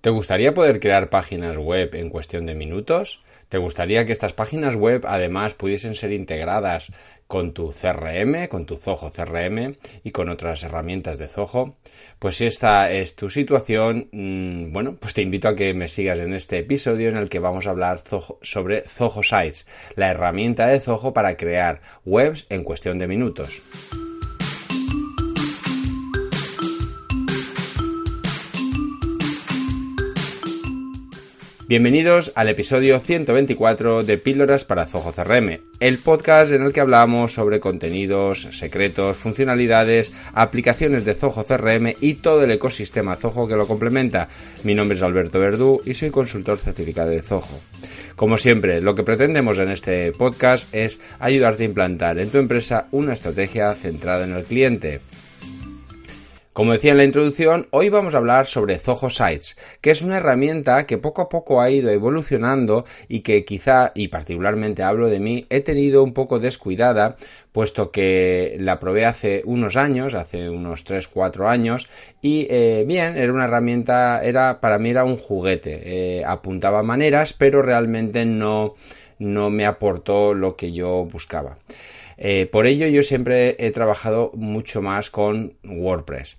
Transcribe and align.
¿Te 0.00 0.10
gustaría 0.10 0.54
poder 0.54 0.78
crear 0.78 1.10
páginas 1.10 1.56
web 1.56 1.92
en 1.96 2.08
cuestión 2.08 2.46
de 2.46 2.54
minutos? 2.54 3.24
¿Te 3.48 3.58
gustaría 3.58 4.06
que 4.06 4.12
estas 4.12 4.32
páginas 4.32 4.76
web 4.76 5.04
además 5.08 5.54
pudiesen 5.54 5.96
ser 5.96 6.12
integradas 6.12 6.92
con 7.26 7.52
tu 7.52 7.70
CRM, 7.70 8.46
con 8.46 8.64
tu 8.64 8.76
Zoho 8.76 9.10
CRM 9.10 9.74
y 10.04 10.12
con 10.12 10.28
otras 10.28 10.62
herramientas 10.62 11.18
de 11.18 11.26
Zoho? 11.26 11.76
Pues 12.20 12.36
si 12.36 12.46
esta 12.46 12.92
es 12.92 13.16
tu 13.16 13.28
situación, 13.28 14.08
mm, 14.12 14.72
bueno, 14.72 14.96
pues 15.00 15.14
te 15.14 15.22
invito 15.22 15.48
a 15.48 15.56
que 15.56 15.74
me 15.74 15.88
sigas 15.88 16.20
en 16.20 16.32
este 16.32 16.58
episodio 16.58 17.08
en 17.08 17.16
el 17.16 17.28
que 17.28 17.40
vamos 17.40 17.66
a 17.66 17.70
hablar 17.70 18.02
sobre 18.42 18.82
Zoho 18.82 19.24
Sites, 19.24 19.66
la 19.96 20.10
herramienta 20.10 20.68
de 20.68 20.78
Zoho 20.78 21.12
para 21.12 21.36
crear 21.36 21.80
webs 22.04 22.46
en 22.50 22.62
cuestión 22.62 22.98
de 22.98 23.08
minutos. 23.08 23.62
Bienvenidos 31.68 32.32
al 32.34 32.48
episodio 32.48 32.98
124 32.98 34.02
de 34.02 34.16
Píldoras 34.16 34.64
para 34.64 34.86
Zoho 34.86 35.12
CRM, 35.12 35.60
el 35.80 35.98
podcast 35.98 36.50
en 36.50 36.62
el 36.62 36.72
que 36.72 36.80
hablamos 36.80 37.34
sobre 37.34 37.60
contenidos, 37.60 38.48
secretos, 38.52 39.18
funcionalidades, 39.18 40.10
aplicaciones 40.32 41.04
de 41.04 41.12
Zoho 41.12 41.44
CRM 41.44 41.92
y 42.00 42.14
todo 42.14 42.44
el 42.44 42.52
ecosistema 42.52 43.16
Zoho 43.16 43.46
que 43.46 43.56
lo 43.56 43.66
complementa. 43.66 44.30
Mi 44.64 44.74
nombre 44.74 44.96
es 44.96 45.02
Alberto 45.02 45.40
Verdú 45.40 45.82
y 45.84 45.92
soy 45.92 46.08
consultor 46.08 46.56
certificado 46.56 47.10
de 47.10 47.20
Zoho. 47.20 47.60
Como 48.16 48.38
siempre, 48.38 48.80
lo 48.80 48.94
que 48.94 49.02
pretendemos 49.02 49.58
en 49.58 49.68
este 49.68 50.10
podcast 50.12 50.74
es 50.74 51.00
ayudarte 51.18 51.64
a 51.64 51.66
implantar 51.66 52.18
en 52.18 52.30
tu 52.30 52.38
empresa 52.38 52.86
una 52.92 53.12
estrategia 53.12 53.74
centrada 53.74 54.24
en 54.24 54.32
el 54.32 54.44
cliente. 54.44 55.02
Como 56.58 56.72
decía 56.72 56.90
en 56.90 56.96
la 56.96 57.04
introducción, 57.04 57.68
hoy 57.70 57.88
vamos 57.88 58.16
a 58.16 58.18
hablar 58.18 58.48
sobre 58.48 58.80
Zoho 58.80 59.10
Sites, 59.10 59.56
que 59.80 59.92
es 59.92 60.02
una 60.02 60.16
herramienta 60.16 60.86
que 60.86 60.98
poco 60.98 61.22
a 61.22 61.28
poco 61.28 61.60
ha 61.60 61.70
ido 61.70 61.88
evolucionando 61.88 62.84
y 63.06 63.20
que 63.20 63.44
quizá, 63.44 63.92
y 63.94 64.08
particularmente 64.08 64.82
hablo 64.82 65.08
de 65.08 65.20
mí, 65.20 65.46
he 65.50 65.60
tenido 65.60 66.02
un 66.02 66.12
poco 66.12 66.40
descuidada, 66.40 67.14
puesto 67.52 67.92
que 67.92 68.56
la 68.58 68.80
probé 68.80 69.06
hace 69.06 69.42
unos 69.44 69.76
años, 69.76 70.14
hace 70.14 70.50
unos 70.50 70.84
3-4 70.84 71.48
años, 71.48 71.88
y 72.22 72.48
eh, 72.50 72.82
bien, 72.88 73.16
era 73.16 73.32
una 73.32 73.44
herramienta, 73.44 74.20
era, 74.24 74.60
para 74.60 74.80
mí 74.80 74.90
era 74.90 75.04
un 75.04 75.16
juguete, 75.16 75.82
eh, 75.84 76.24
apuntaba 76.24 76.82
maneras, 76.82 77.34
pero 77.34 77.62
realmente 77.62 78.24
no, 78.24 78.74
no 79.20 79.48
me 79.50 79.64
aportó 79.64 80.34
lo 80.34 80.56
que 80.56 80.72
yo 80.72 81.04
buscaba. 81.04 81.56
Eh, 82.18 82.46
por 82.50 82.66
ello 82.66 82.86
yo 82.88 83.02
siempre 83.02 83.56
he 83.58 83.70
trabajado 83.70 84.32
mucho 84.34 84.82
más 84.82 85.08
con 85.10 85.56
WordPress. 85.64 86.38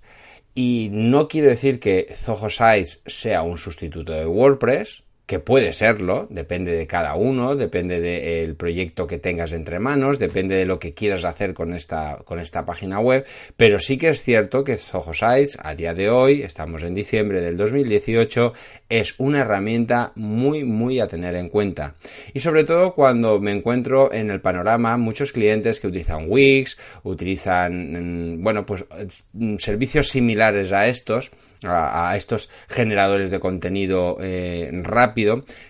Y 0.54 0.90
no 0.92 1.26
quiero 1.26 1.48
decir 1.48 1.80
que 1.80 2.06
Zoho 2.12 2.50
Sites 2.50 3.02
sea 3.06 3.42
un 3.42 3.56
sustituto 3.56 4.12
de 4.12 4.26
WordPress, 4.26 5.04
que 5.30 5.38
puede 5.38 5.72
serlo, 5.72 6.26
depende 6.28 6.72
de 6.72 6.88
cada 6.88 7.14
uno, 7.14 7.54
depende 7.54 8.00
del 8.00 8.56
proyecto 8.56 9.06
que 9.06 9.18
tengas 9.18 9.52
entre 9.52 9.78
manos, 9.78 10.18
depende 10.18 10.56
de 10.56 10.66
lo 10.66 10.80
que 10.80 10.92
quieras 10.92 11.24
hacer 11.24 11.54
con 11.54 11.72
esta, 11.72 12.18
con 12.24 12.40
esta 12.40 12.64
página 12.64 12.98
web, 12.98 13.24
pero 13.56 13.78
sí 13.78 13.96
que 13.96 14.08
es 14.08 14.24
cierto 14.24 14.64
que 14.64 14.76
Zoho 14.76 15.14
Sites 15.14 15.56
a 15.62 15.76
día 15.76 15.94
de 15.94 16.10
hoy, 16.10 16.42
estamos 16.42 16.82
en 16.82 16.96
diciembre 16.96 17.40
del 17.40 17.56
2018, 17.56 18.54
es 18.88 19.14
una 19.18 19.42
herramienta 19.42 20.10
muy 20.16 20.64
muy 20.64 20.98
a 20.98 21.06
tener 21.06 21.36
en 21.36 21.48
cuenta. 21.48 21.94
Y 22.34 22.40
sobre 22.40 22.64
todo 22.64 22.92
cuando 22.94 23.38
me 23.38 23.52
encuentro 23.52 24.12
en 24.12 24.30
el 24.30 24.40
panorama 24.40 24.96
muchos 24.96 25.30
clientes 25.30 25.78
que 25.78 25.86
utilizan 25.86 26.24
Wix, 26.26 26.76
utilizan, 27.04 28.32
mm, 28.34 28.42
bueno, 28.42 28.66
pues 28.66 28.84
mm, 29.34 29.58
servicios 29.58 30.08
similares 30.08 30.72
a 30.72 30.88
estos, 30.88 31.30
a, 31.62 32.16
estos 32.16 32.50
generadores 32.68 33.30
de 33.30 33.38
contenido 33.38 34.16
eh, 34.20 34.70
rápido 34.82 35.19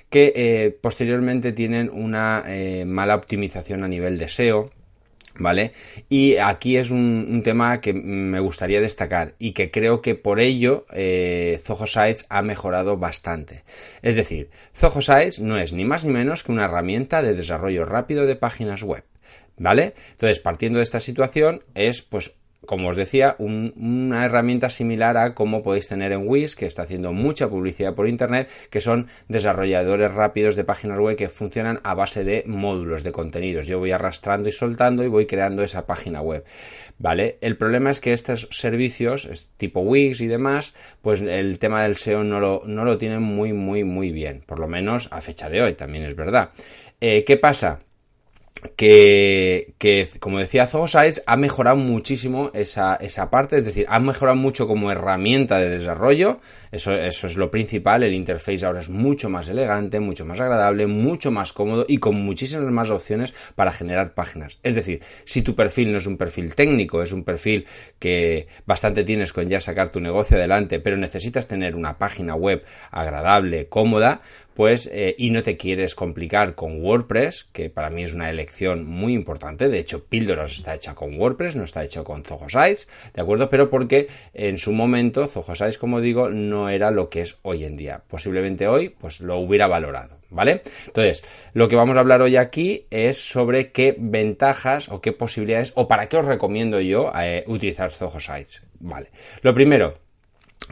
que 0.08 0.32
eh, 0.34 0.78
posteriormente 0.80 1.52
tienen 1.52 1.90
una 1.90 2.42
eh, 2.46 2.84
mala 2.86 3.14
optimización 3.14 3.84
a 3.84 3.88
nivel 3.88 4.18
de 4.18 4.28
SEO. 4.28 4.70
¿Vale? 5.38 5.72
Y 6.10 6.36
aquí 6.36 6.76
es 6.76 6.90
un, 6.90 7.40
tema 7.42 7.80
que 7.80 7.94
me 7.94 8.40
gustaría 8.40 8.80
destacar 8.80 9.36
y 9.38 9.52
que 9.52 9.70
creo 9.70 10.02
que 10.02 10.14
por 10.14 10.38
ello 10.38 10.84
Zoho 10.90 11.86
Sites 11.86 12.26
ha 12.28 12.42
mejorado 12.42 12.98
bastante. 12.98 13.62
Es 14.02 14.16
decir, 14.16 14.50
Zoho 14.74 15.00
Sites 15.00 15.40
no 15.40 15.56
es 15.56 15.72
ni 15.72 15.84
más 15.84 16.04
ni 16.04 16.12
menos 16.12 16.42
que 16.42 16.52
una 16.52 16.66
herramienta 16.66 17.22
de 17.22 17.34
desarrollo 17.34 17.86
rápido 17.86 18.26
de 18.26 18.36
páginas 18.36 18.82
web. 18.82 19.04
¿Vale? 19.56 19.94
Entonces, 20.12 20.40
partiendo 20.40 20.78
de 20.78 20.84
esta 20.84 21.00
situación, 21.00 21.62
es 21.74 22.02
pues 22.02 22.32
como 22.66 22.88
os 22.88 22.96
decía, 22.96 23.36
una 23.38 24.24
herramienta 24.24 24.70
similar 24.70 25.16
a 25.16 25.34
como 25.34 25.62
podéis 25.62 25.88
tener 25.88 26.12
en 26.12 26.28
Wix, 26.28 26.56
que 26.56 26.66
está 26.66 26.82
haciendo 26.82 27.12
mucha 27.12 27.48
publicidad 27.48 27.94
por 27.94 28.06
Internet, 28.06 28.50
que 28.70 28.80
son 28.80 29.08
desarrolladores 29.28 30.12
rápidos 30.12 30.56
de 30.56 30.64
páginas 30.64 30.98
web 30.98 31.16
que 31.16 31.28
funcionan 31.28 31.80
a 31.84 31.94
base 31.94 32.22
de 32.22 32.44
módulos 32.46 33.02
de 33.02 33.12
contenidos. 33.12 33.66
Yo 33.66 33.78
voy 33.78 33.92
arrastrando 33.92 34.48
y 34.48 34.52
soltando 34.52 35.02
y 35.02 35.08
voy 35.08 35.26
creando 35.26 35.62
esa 35.62 35.86
página 35.86 36.20
web. 36.20 36.44
¿Vale? 36.98 37.38
El 37.40 37.56
problema 37.56 37.90
es 37.90 38.00
que 38.00 38.12
estos 38.12 38.46
servicios, 38.50 39.48
tipo 39.56 39.80
Wix 39.80 40.20
y 40.20 40.26
demás, 40.26 40.74
pues 41.00 41.22
el 41.22 41.58
tema 41.58 41.82
del 41.82 41.96
SEO 41.96 42.24
no 42.24 42.40
lo, 42.40 42.62
no 42.66 42.84
lo 42.84 42.98
tienen 42.98 43.22
muy, 43.22 43.52
muy, 43.52 43.84
muy 43.84 44.12
bien. 44.12 44.42
Por 44.46 44.58
lo 44.58 44.68
menos 44.68 45.08
a 45.10 45.20
fecha 45.20 45.48
de 45.48 45.62
hoy, 45.62 45.72
también 45.72 46.04
es 46.04 46.14
verdad. 46.14 46.50
Eh, 47.00 47.24
¿Qué 47.24 47.38
pasa? 47.38 47.80
Que, 48.76 49.74
que, 49.78 50.08
como 50.20 50.38
decía 50.38 50.66
Zoosites, 50.66 51.22
ha 51.26 51.36
mejorado 51.36 51.76
muchísimo 51.76 52.50
esa, 52.54 52.96
esa 52.96 53.30
parte, 53.30 53.58
es 53.58 53.64
decir, 53.64 53.86
ha 53.88 53.98
mejorado 54.00 54.36
mucho 54.36 54.66
como 54.66 54.90
herramienta 54.90 55.58
de 55.58 55.78
desarrollo, 55.78 56.40
eso, 56.72 56.92
eso 56.92 57.26
es 57.26 57.36
lo 57.36 57.50
principal, 57.50 58.02
el 58.02 58.14
interface 58.14 58.64
ahora 58.64 58.80
es 58.80 58.88
mucho 58.88 59.28
más 59.28 59.48
elegante, 59.48 60.00
mucho 60.00 60.24
más 60.24 60.40
agradable, 60.40 60.86
mucho 60.86 61.30
más 61.30 61.52
cómodo 61.52 61.84
y 61.88 61.98
con 61.98 62.16
muchísimas 62.16 62.70
más 62.70 62.90
opciones 62.90 63.34
para 63.54 63.72
generar 63.72 64.14
páginas. 64.14 64.58
Es 64.62 64.74
decir, 64.74 65.00
si 65.24 65.42
tu 65.42 65.54
perfil 65.54 65.92
no 65.92 65.98
es 65.98 66.06
un 66.06 66.16
perfil 66.16 66.54
técnico, 66.54 67.02
es 67.02 67.12
un 67.12 67.24
perfil 67.24 67.66
que 67.98 68.46
bastante 68.66 69.04
tienes 69.04 69.32
con 69.32 69.48
ya 69.48 69.60
sacar 69.60 69.90
tu 69.90 70.00
negocio 70.00 70.36
adelante, 70.36 70.80
pero 70.80 70.96
necesitas 70.96 71.48
tener 71.48 71.76
una 71.76 71.98
página 71.98 72.34
web 72.34 72.64
agradable, 72.90 73.66
cómoda, 73.68 74.20
pues, 74.60 74.90
eh, 74.92 75.14
y 75.16 75.30
no 75.30 75.42
te 75.42 75.56
quieres 75.56 75.94
complicar 75.94 76.54
con 76.54 76.84
WordPress, 76.84 77.44
que 77.50 77.70
para 77.70 77.88
mí 77.88 78.02
es 78.02 78.12
una 78.12 78.28
elección 78.28 78.84
muy 78.84 79.14
importante. 79.14 79.70
De 79.70 79.78
hecho, 79.78 80.04
Píldoras 80.04 80.52
está 80.52 80.74
hecha 80.74 80.94
con 80.94 81.18
WordPress, 81.18 81.56
no 81.56 81.64
está 81.64 81.82
hecho 81.82 82.04
con 82.04 82.24
Zoho 82.24 82.48
Sites, 82.50 82.86
¿de 83.14 83.22
acuerdo? 83.22 83.48
Pero 83.48 83.70
porque 83.70 84.08
en 84.34 84.58
su 84.58 84.72
momento 84.72 85.28
Zoho 85.28 85.54
Sites, 85.54 85.78
como 85.78 86.02
digo, 86.02 86.28
no 86.28 86.59
era 86.68 86.90
lo 86.90 87.08
que 87.08 87.22
es 87.22 87.38
hoy 87.42 87.64
en 87.64 87.76
día. 87.76 88.02
Posiblemente 88.08 88.68
hoy, 88.68 88.90
pues 88.90 89.20
lo 89.20 89.38
hubiera 89.38 89.66
valorado, 89.66 90.18
¿vale? 90.30 90.62
Entonces, 90.86 91.24
lo 91.54 91.68
que 91.68 91.76
vamos 91.76 91.96
a 91.96 92.00
hablar 92.00 92.22
hoy 92.22 92.36
aquí 92.36 92.86
es 92.90 93.18
sobre 93.18 93.72
qué 93.72 93.96
ventajas 93.98 94.88
o 94.88 95.00
qué 95.00 95.12
posibilidades 95.12 95.72
o 95.74 95.88
para 95.88 96.08
qué 96.08 96.16
os 96.16 96.24
recomiendo 96.24 96.80
yo 96.80 97.10
eh, 97.18 97.44
utilizar 97.46 97.92
Zoho 97.92 98.20
Sites, 98.20 98.62
¿vale? 98.78 99.10
Lo 99.42 99.54
primero, 99.54 99.94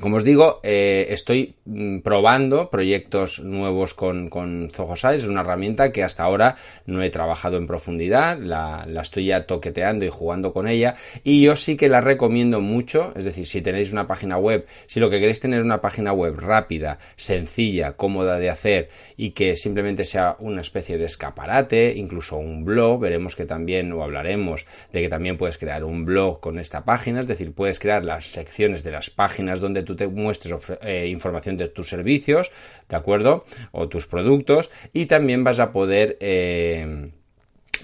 como 0.00 0.16
os 0.16 0.24
digo, 0.24 0.60
eh, 0.62 1.06
estoy 1.10 1.54
mm, 1.64 2.00
probando 2.00 2.70
proyectos 2.70 3.40
nuevos 3.40 3.94
con, 3.94 4.28
con 4.28 4.70
es 5.12 5.24
una 5.24 5.40
herramienta 5.40 5.90
que 5.90 6.04
hasta 6.04 6.22
ahora 6.22 6.56
no 6.86 7.02
he 7.02 7.10
trabajado 7.10 7.56
en 7.56 7.66
profundidad, 7.66 8.38
la, 8.38 8.86
estoy 9.00 9.26
ya 9.26 9.44
toqueteando 9.46 10.04
y 10.04 10.08
jugando 10.08 10.52
con 10.52 10.68
ella. 10.68 10.94
Y 11.24 11.42
yo 11.42 11.56
sí 11.56 11.76
que 11.76 11.88
la 11.88 12.00
recomiendo 12.00 12.60
mucho, 12.60 13.12
es 13.16 13.24
decir, 13.24 13.46
si 13.46 13.60
tenéis 13.60 13.92
una 13.92 14.06
página 14.06 14.38
web, 14.38 14.66
si 14.86 15.00
lo 15.00 15.10
que 15.10 15.18
queréis 15.18 15.40
tener 15.40 15.62
una 15.62 15.80
página 15.80 16.12
web 16.12 16.38
rápida, 16.38 16.98
sencilla, 17.16 17.96
cómoda 17.96 18.38
de 18.38 18.50
hacer 18.50 18.90
y 19.16 19.30
que 19.30 19.56
simplemente 19.56 20.04
sea 20.04 20.36
una 20.38 20.60
especie 20.60 20.96
de 20.96 21.06
escaparate, 21.06 21.94
incluso 21.96 22.36
un 22.36 22.64
blog, 22.64 23.00
veremos 23.00 23.34
que 23.34 23.46
también 23.46 23.92
o 23.92 24.04
hablaremos 24.04 24.66
de 24.92 25.02
que 25.02 25.08
también 25.08 25.36
puedes 25.36 25.58
crear 25.58 25.82
un 25.82 26.04
blog 26.04 26.40
con 26.40 26.58
esta 26.60 26.84
página, 26.84 27.20
es 27.20 27.26
decir, 27.26 27.52
puedes 27.52 27.80
crear 27.80 28.04
las 28.04 28.26
secciones 28.26 28.84
de 28.84 28.92
las 28.92 29.10
páginas 29.10 29.60
donde 29.60 29.77
tú 29.82 29.96
te 29.96 30.08
muestres 30.08 30.54
eh, 30.82 31.08
información 31.08 31.56
de 31.56 31.68
tus 31.68 31.88
servicios, 31.88 32.50
¿de 32.88 32.96
acuerdo? 32.96 33.44
O 33.72 33.88
tus 33.88 34.06
productos 34.06 34.70
y 34.92 35.06
también 35.06 35.44
vas 35.44 35.58
a 35.58 35.72
poder... 35.72 36.16
Eh, 36.20 37.12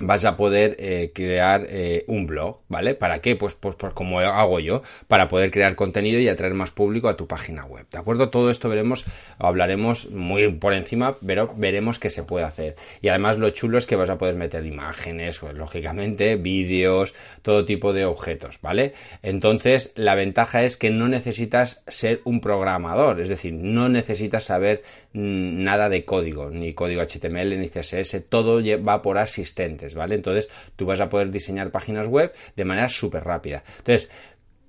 vas 0.01 0.25
a 0.25 0.37
poder 0.37 0.77
eh, 0.79 1.13
crear 1.15 1.67
eh, 1.69 2.05
un 2.09 2.27
blog, 2.27 2.61
¿vale? 2.69 2.95
¿Para 2.95 3.21
qué? 3.21 3.37
Pues, 3.37 3.55
pues, 3.55 3.75
pues, 3.77 3.93
como 3.93 4.21
hago 4.21 4.61
yo, 4.61 4.83
para 5.09 5.29
poder 5.29 5.51
crear 5.51 5.75
contenido 5.75 6.21
y 6.21 6.29
atraer 6.29 6.55
más 6.55 6.71
público 6.71 7.09
a 7.09 7.17
tu 7.17 7.27
página 7.27 7.65
web, 7.65 7.87
¿de 7.91 7.99
acuerdo? 7.99 8.31
Todo 8.31 8.51
esto 8.51 8.69
veremos, 8.69 9.05
hablaremos 9.39 10.11
muy 10.11 10.53
por 10.55 10.75
encima, 10.75 11.19
pero 11.25 11.53
veremos 11.57 11.99
qué 11.99 12.11
se 12.11 12.23
puede 12.23 12.45
hacer. 12.45 12.77
Y 13.01 13.09
además 13.09 13.39
lo 13.39 13.51
chulo 13.51 13.79
es 13.79 13.87
que 13.87 13.97
vas 13.97 14.11
a 14.11 14.19
poder 14.19 14.35
meter 14.35 14.65
imágenes, 14.67 15.39
pues, 15.39 15.55
lógicamente, 15.55 16.37
vídeos, 16.37 17.15
todo 17.43 17.65
tipo 17.65 17.93
de 17.93 18.05
objetos, 18.05 18.59
¿vale? 18.63 18.93
Entonces, 19.23 19.93
la 19.97 20.15
ventaja 20.15 20.63
es 20.63 20.77
que 20.77 20.91
no 20.91 21.09
necesitas 21.09 21.83
ser 21.89 22.21
un 22.25 22.41
programador, 22.41 23.21
es 23.21 23.29
decir, 23.29 23.53
no 23.55 23.89
necesitas 23.89 24.45
saber 24.45 24.83
mm, 25.13 25.63
nada 25.63 25.89
de 25.89 26.05
código, 26.05 26.51
ni 26.51 26.75
código 26.75 27.03
HTML, 27.03 27.59
ni 27.59 27.69
CSS, 27.69 28.23
todo 28.29 28.63
va 28.85 29.03
por 29.03 29.19
asistente 29.19 29.84
¿vale? 29.93 30.15
Entonces 30.15 30.49
tú 30.77 30.87
vas 30.87 31.01
a 31.01 31.11
poder 31.11 31.31
diseñar 31.31 31.71
páginas 31.71 32.07
web 32.07 32.33
de 32.57 32.65
manera 32.65 32.89
súper 32.89 33.25
rápida. 33.25 33.63
Entonces, 33.77 34.09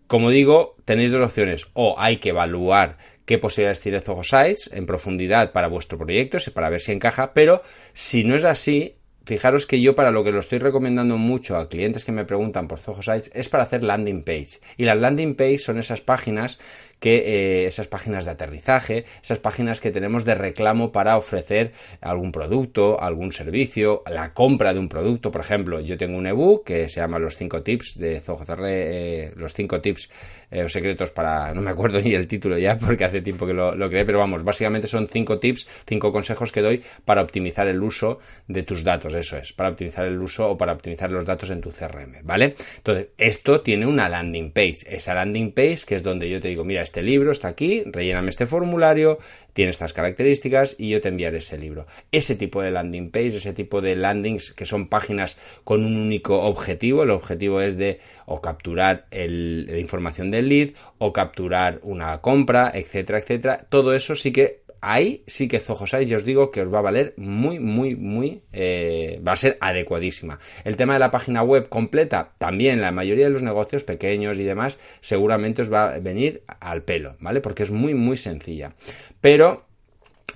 Como 0.07 0.29
digo, 0.29 0.75
tenéis 0.85 1.11
dos 1.11 1.25
opciones. 1.25 1.65
O 1.73 1.95
hay 1.97 2.17
que 2.17 2.29
evaluar 2.29 2.97
qué 3.25 3.39
posibilidades 3.39 3.81
tiene 3.81 4.01
Zoho 4.01 4.23
Sites 4.23 4.69
en 4.71 4.85
profundidad 4.85 5.51
para 5.51 5.67
vuestro 5.67 5.97
proyecto, 5.97 6.37
para 6.53 6.69
ver 6.69 6.79
si 6.79 6.91
encaja, 6.91 7.33
pero 7.33 7.61
si 7.93 8.23
no 8.23 8.35
es 8.35 8.43
así, 8.43 8.97
fijaros 9.25 9.65
que 9.65 9.81
yo 9.81 9.95
para 9.95 10.11
lo 10.11 10.23
que 10.23 10.31
lo 10.31 10.39
estoy 10.39 10.59
recomendando 10.59 11.17
mucho 11.17 11.57
a 11.57 11.69
clientes 11.69 12.05
que 12.05 12.11
me 12.11 12.25
preguntan 12.25 12.67
por 12.67 12.77
Zoho 12.79 13.01
Sites 13.01 13.31
es 13.33 13.49
para 13.49 13.63
hacer 13.63 13.81
landing 13.83 14.23
page. 14.23 14.59
Y 14.77 14.85
las 14.85 14.99
landing 14.99 15.35
page 15.35 15.57
son 15.57 15.79
esas 15.79 16.01
páginas 16.01 16.59
que 17.05 17.17
eh, 17.17 17.67
esas 17.67 17.85
páginas 17.85 18.25
de 18.25 18.31
aterrizaje, 18.31 19.05
esas 19.21 19.37
páginas 19.37 19.79
que 19.79 19.91
tenemos 19.91 20.25
de 20.25 20.33
reclamo 20.33 20.91
para 20.91 21.17
ofrecer 21.17 21.71
algún 22.01 22.31
producto, 22.31 22.99
algún 22.99 23.31
servicio, 23.31 24.01
la 24.09 24.33
compra 24.33 24.73
de 24.73 24.79
un 24.79 24.89
producto. 24.89 25.29
Por 25.29 25.41
ejemplo, 25.41 25.79
yo 25.81 25.99
tengo 25.99 26.17
un 26.17 26.25
ebook 26.25 26.65
que 26.65 26.89
se 26.89 27.01
llama 27.01 27.19
Los 27.19 27.37
5 27.37 27.61
tips 27.61 27.99
de 27.99 28.19
Zoho 28.21 28.43
eh, 28.65 29.31
los 29.35 29.53
5 29.53 29.81
tips 29.81 30.09
eh, 30.49 30.63
o 30.63 30.69
secretos 30.69 31.11
para, 31.11 31.53
no 31.53 31.61
me 31.61 31.69
acuerdo 31.69 32.01
ni 32.03 32.15
el 32.15 32.27
título 32.27 32.57
ya 32.57 32.75
porque 32.75 33.05
hace 33.05 33.21
tiempo 33.21 33.45
que 33.45 33.53
lo, 33.53 33.75
lo 33.75 33.87
creé, 33.87 34.03
pero 34.03 34.17
vamos, 34.17 34.43
básicamente 34.43 34.87
son 34.87 35.05
5 35.05 35.37
tips, 35.37 35.67
5 35.87 36.11
consejos 36.11 36.51
que 36.51 36.61
doy 36.61 36.81
para 37.05 37.21
optimizar 37.21 37.67
el 37.67 37.83
uso 37.83 38.17
de 38.47 38.63
tus 38.63 38.83
datos, 38.83 39.13
eso 39.13 39.37
es, 39.37 39.53
para 39.53 39.69
optimizar 39.69 40.05
el 40.05 40.19
uso 40.19 40.49
o 40.49 40.57
para 40.57 40.73
optimizar 40.73 41.11
los 41.11 41.23
datos 41.23 41.51
en 41.51 41.61
tu 41.61 41.69
CRM, 41.69 42.23
¿vale? 42.23 42.55
Entonces, 42.77 43.09
esto 43.19 43.61
tiene 43.61 43.85
una 43.85 44.09
landing 44.09 44.51
page, 44.51 44.87
esa 44.89 45.13
landing 45.13 45.51
page 45.51 45.81
que 45.85 45.93
es 45.93 46.01
donde 46.01 46.27
yo 46.29 46.39
te 46.39 46.47
digo, 46.47 46.63
mira, 46.63 46.81
este 46.81 46.94
libro 47.03 47.31
está 47.31 47.47
aquí, 47.47 47.83
relléname 47.85 48.29
este 48.29 48.45
formulario, 48.45 49.19
tiene 49.53 49.71
estas 49.71 49.93
características 49.93 50.75
y 50.77 50.89
yo 50.89 51.01
te 51.01 51.09
enviaré 51.09 51.37
ese 51.37 51.57
libro. 51.57 51.85
Ese 52.11 52.35
tipo 52.35 52.61
de 52.61 52.71
landing 52.71 53.11
page, 53.11 53.37
ese 53.37 53.53
tipo 53.53 53.81
de 53.81 53.95
landings 53.95 54.53
que 54.53 54.65
son 54.65 54.87
páginas 54.87 55.37
con 55.63 55.85
un 55.85 55.97
único 55.97 56.41
objetivo, 56.43 57.03
el 57.03 57.11
objetivo 57.11 57.61
es 57.61 57.77
de 57.77 57.99
o 58.25 58.41
capturar 58.41 59.07
la 59.11 59.77
información 59.77 60.31
del 60.31 60.49
lead 60.49 60.69
o 60.97 61.13
capturar 61.13 61.79
una 61.83 62.21
compra, 62.21 62.71
etcétera, 62.73 63.19
etcétera. 63.19 63.65
Todo 63.69 63.93
eso 63.93 64.15
sí 64.15 64.31
que 64.31 64.64
ahí 64.85 65.23
sí 65.25 65.47
que 65.47 65.59
Zohosai 65.59 66.05
yo 66.05 66.17
os 66.17 66.23
digo 66.23 66.51
que 66.51 66.61
os 66.61 66.71
va 66.71 66.79
a 66.79 66.83
valer 66.83 67.13
muy, 67.17 67.59
muy, 67.59 67.95
muy, 67.95 68.43
eh, 68.53 69.19
va 69.27 69.33
a 69.33 69.35
ser 69.35 69.57
adecuadísima. 69.59 70.37
El 70.63 70.77
tema 70.77 70.93
de 70.93 70.99
la 70.99 71.09
página 71.09 71.41
web 71.41 71.69
completa, 71.69 72.33
también 72.37 72.81
la 72.81 72.91
mayoría 72.91 73.25
de 73.25 73.31
los 73.31 73.41
negocios 73.41 73.83
pequeños 73.83 74.37
y 74.37 74.43
demás, 74.43 74.77
seguramente 75.01 75.63
os 75.63 75.73
va 75.73 75.95
a 75.95 75.99
venir 75.99 76.43
al 76.59 76.83
pelo, 76.83 77.17
¿vale? 77.19 77.41
Porque 77.41 77.63
es 77.63 77.71
muy, 77.71 77.95
muy 77.95 78.15
sencilla. 78.15 78.75
Pero 79.21 79.65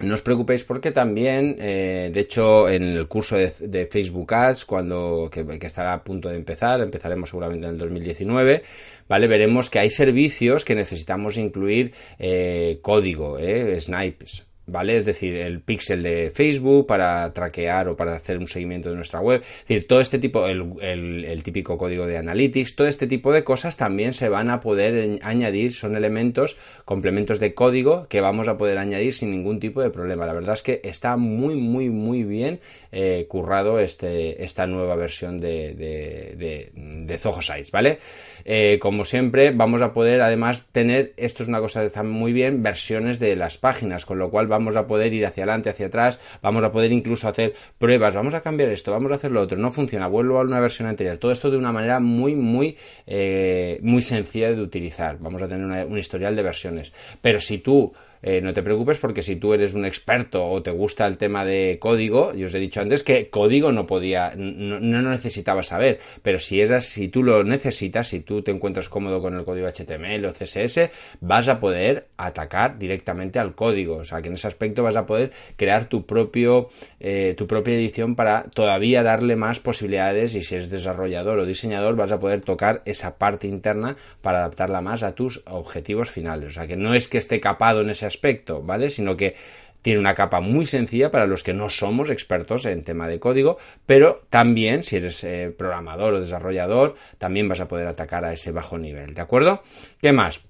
no 0.01 0.13
os 0.13 0.21
preocupéis 0.21 0.63
porque 0.63 0.91
también, 0.91 1.57
eh, 1.59 2.09
de 2.13 2.19
hecho, 2.19 2.69
en 2.69 2.83
el 2.83 3.07
curso 3.07 3.35
de, 3.35 3.87
Facebook 3.91 4.33
Ads, 4.33 4.65
cuando 4.65 5.29
que, 5.31 5.45
estará 5.65 5.93
a 5.93 6.03
punto 6.03 6.29
de 6.29 6.37
empezar, 6.37 6.79
empezaremos 6.81 7.29
seguramente 7.29 7.67
en 7.67 7.73
el 7.73 7.79
2019, 7.79 8.63
¿vale? 9.07 9.27
Veremos 9.27 9.69
que 9.69 9.79
hay 9.79 9.89
servicios 9.89 10.63
que 10.63 10.75
necesitamos 10.75 11.37
incluir 11.37 11.93
eh, 12.17 12.79
código, 12.81 13.37
eh, 13.39 13.79
snipes, 13.81 14.48
¿vale? 14.71 14.97
Es 14.97 15.05
decir, 15.05 15.35
el 15.35 15.61
pixel 15.61 16.03
de 16.03 16.31
Facebook 16.33 16.87
para 16.87 17.31
traquear 17.33 17.87
o 17.87 17.95
para 17.95 18.15
hacer 18.15 18.37
un 18.37 18.47
seguimiento 18.47 18.89
de 18.89 18.95
nuestra 18.95 19.19
web. 19.19 19.41
Decir, 19.41 19.87
todo 19.87 20.01
este 20.01 20.19
tipo, 20.19 20.47
el, 20.47 21.41
típico 21.43 21.77
código 21.77 22.05
de 22.05 22.17
Analytics, 22.17 22.75
todo 22.75 22.87
este 22.87 23.07
tipo 23.07 23.31
de 23.31 23.43
cosas 23.43 23.77
también 23.77 24.13
se 24.13 24.29
van 24.29 24.49
a 24.49 24.59
poder 24.59 25.19
añadir, 25.23 25.73
son 25.73 25.95
elementos, 25.95 26.57
complementos 26.85 27.39
de 27.39 27.53
código 27.53 28.07
que 28.07 28.21
vamos 28.21 28.47
a 28.47 28.57
poder 28.57 28.77
añadir 28.77 29.13
sin 29.13 29.31
ningún 29.31 29.59
tipo 29.59 29.81
de 29.81 29.89
problema. 29.89 30.25
La 30.25 30.33
verdad 30.33 30.53
es 30.53 30.63
que 30.63 30.81
está 30.83 31.17
muy, 31.17 31.55
muy, 31.55 31.89
muy 31.89 32.23
bien 32.23 32.59
eh, 32.91 33.25
currado 33.29 33.79
este, 33.79 34.43
esta 34.43 34.65
nueva 34.67 34.95
versión 34.95 35.39
de, 35.39 35.73
de, 35.73 36.71
de, 37.05 37.17
Zoho 37.17 37.41
Sites, 37.41 37.71
¿vale? 37.71 37.99
Eh, 38.45 38.79
como 38.81 39.03
siempre, 39.03 39.51
vamos 39.51 39.81
a 39.81 39.93
poder 39.93 40.21
además 40.21 40.65
tener, 40.71 41.13
esto 41.17 41.43
es 41.43 41.49
una 41.49 41.59
cosa 41.59 41.81
que 41.81 41.87
está 41.87 42.03
muy 42.03 42.33
bien, 42.33 42.63
versiones 42.63 43.19
de 43.19 43.35
las 43.35 43.57
páginas, 43.57 44.05
con 44.05 44.19
lo 44.19 44.29
cual 44.29 44.47
vamos 44.47 44.58
vamos 44.59 44.75
a 44.75 44.85
poder 44.85 45.13
ir 45.13 45.25
hacia 45.25 45.43
adelante, 45.43 45.69
hacia 45.69 45.87
atrás, 45.87 46.19
vamos 46.41 46.63
a 46.63 46.71
poder 46.71 46.91
incluso 46.91 47.27
hacer 47.27 47.53
pruebas, 47.77 48.13
vamos 48.13 48.33
a 48.33 48.41
cambiar 48.41 48.69
esto, 48.69 48.91
vamos 48.91 49.11
a 49.11 49.15
hacer 49.15 49.31
lo 49.31 49.41
otro, 49.41 49.57
no 49.57 49.71
funciona, 49.71 50.07
vuelvo 50.07 50.39
a 50.39 50.41
una 50.41 50.59
versión 50.59 50.87
anterior. 50.87 51.17
Todo 51.17 51.31
esto 51.31 51.49
de 51.49 51.57
una 51.57 51.71
manera 51.71 51.99
muy, 51.99 52.35
muy, 52.35 52.77
eh, 53.07 53.79
muy 53.81 54.01
sencilla 54.01 54.51
de 54.51 54.61
utilizar. 54.61 55.17
Vamos 55.19 55.41
a 55.41 55.47
tener 55.47 55.85
un 55.85 55.97
historial 55.97 56.35
de 56.35 56.43
versiones. 56.43 56.93
Pero 57.21 57.39
si 57.39 57.59
tú 57.59 57.93
eh, 58.21 58.41
no 58.41 58.53
te 58.53 58.63
preocupes 58.63 58.97
porque 58.97 59.21
si 59.21 59.35
tú 59.37 59.53
eres 59.53 59.73
un 59.73 59.85
experto 59.85 60.45
o 60.45 60.61
te 60.61 60.71
gusta 60.71 61.07
el 61.07 61.17
tema 61.17 61.45
de 61.45 61.77
código, 61.79 62.33
yo 62.33 62.47
os 62.47 62.53
he 62.53 62.59
dicho 62.59 62.81
antes 62.81 63.03
que 63.03 63.29
código 63.29 63.71
no 63.71 63.85
podía, 63.85 64.33
no, 64.35 64.79
no 64.79 65.01
necesitaba 65.01 65.63
saber, 65.63 65.99
pero 66.21 66.39
si 66.39 66.61
eras, 66.61 66.85
si 66.85 67.07
tú 67.07 67.23
lo 67.23 67.43
necesitas, 67.43 68.09
si 68.09 68.19
tú 68.19 68.41
te 68.41 68.51
encuentras 68.51 68.89
cómodo 68.89 69.21
con 69.21 69.35
el 69.35 69.45
código 69.45 69.67
HTML 69.67 70.25
o 70.25 70.33
CSS, 70.33 70.89
vas 71.21 71.47
a 71.47 71.59
poder 71.59 72.07
atacar 72.17 72.77
directamente 72.77 73.39
al 73.39 73.55
código, 73.55 73.97
o 73.97 74.03
sea 74.03 74.21
que 74.21 74.27
en 74.27 74.35
ese 74.35 74.47
aspecto 74.47 74.83
vas 74.83 74.95
a 74.95 75.05
poder 75.05 75.31
crear 75.55 75.85
tu 75.85 76.05
propio, 76.05 76.69
eh, 76.99 77.35
tu 77.37 77.47
propia 77.47 77.75
edición 77.75 78.15
para 78.15 78.43
todavía 78.43 79.03
darle 79.03 79.35
más 79.35 79.59
posibilidades 79.59 80.35
y 80.35 80.41
si 80.41 80.55
eres 80.55 80.69
desarrollador 80.69 81.39
o 81.39 81.45
diseñador 81.45 81.95
vas 81.95 82.11
a 82.11 82.19
poder 82.19 82.41
tocar 82.41 82.81
esa 82.85 83.17
parte 83.17 83.47
interna 83.47 83.95
para 84.21 84.39
adaptarla 84.39 84.81
más 84.81 85.03
a 85.03 85.15
tus 85.15 85.41
objetivos 85.45 86.09
finales, 86.09 86.49
o 86.49 86.51
sea 86.51 86.67
que 86.67 86.75
no 86.75 86.93
es 86.93 87.07
que 87.07 87.17
esté 87.17 87.39
capado 87.39 87.81
en 87.81 87.89
ese 87.89 88.08
aspecto, 88.09 88.61
¿vale? 88.61 88.89
Sino 88.89 89.15
que 89.15 89.35
tiene 89.81 89.99
una 89.99 90.13
capa 90.13 90.41
muy 90.41 90.65
sencilla 90.65 91.09
para 91.11 91.25
los 91.25 91.43
que 91.43 91.53
no 91.53 91.69
somos 91.69 92.09
expertos 92.09 92.65
en 92.65 92.83
tema 92.83 93.07
de 93.07 93.19
código, 93.19 93.57
pero 93.85 94.17
también 94.29 94.83
si 94.83 94.97
eres 94.97 95.23
eh, 95.23 95.53
programador 95.57 96.13
o 96.13 96.19
desarrollador, 96.19 96.95
también 97.17 97.47
vas 97.47 97.61
a 97.61 97.67
poder 97.67 97.87
atacar 97.87 98.25
a 98.25 98.33
ese 98.33 98.51
bajo 98.51 98.77
nivel, 98.77 99.13
¿de 99.13 99.21
acuerdo? 99.21 99.63
¿Qué 100.01 100.11
más? 100.11 100.41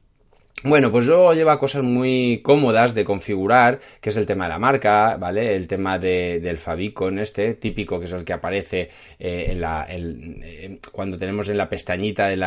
Bueno, 0.63 0.91
pues 0.91 1.05
luego 1.05 1.33
lleva 1.33 1.57
cosas 1.57 1.83
muy 1.83 2.41
cómodas 2.43 2.93
de 2.93 3.05
configurar, 3.05 3.79
que 4.01 4.09
es 4.09 4.17
el 4.17 4.25
tema 4.25 4.43
de 4.43 4.49
la 4.49 4.59
marca, 4.59 5.15
¿vale? 5.15 5.55
El 5.55 5.67
tema 5.67 5.97
de, 5.97 6.41
del 6.41 6.57
favicon 6.57 7.17
este, 7.17 7.53
típico, 7.53 7.97
que 7.97 8.07
es 8.07 8.11
el 8.11 8.25
que 8.25 8.33
aparece 8.33 8.89
eh, 9.19 9.45
en 9.51 9.61
la, 9.61 9.87
eh, 9.89 10.79
cuando 10.91 11.17
tenemos 11.17 11.47
en 11.47 11.55
la 11.55 11.69
pestañita 11.69 12.27
del 12.27 12.41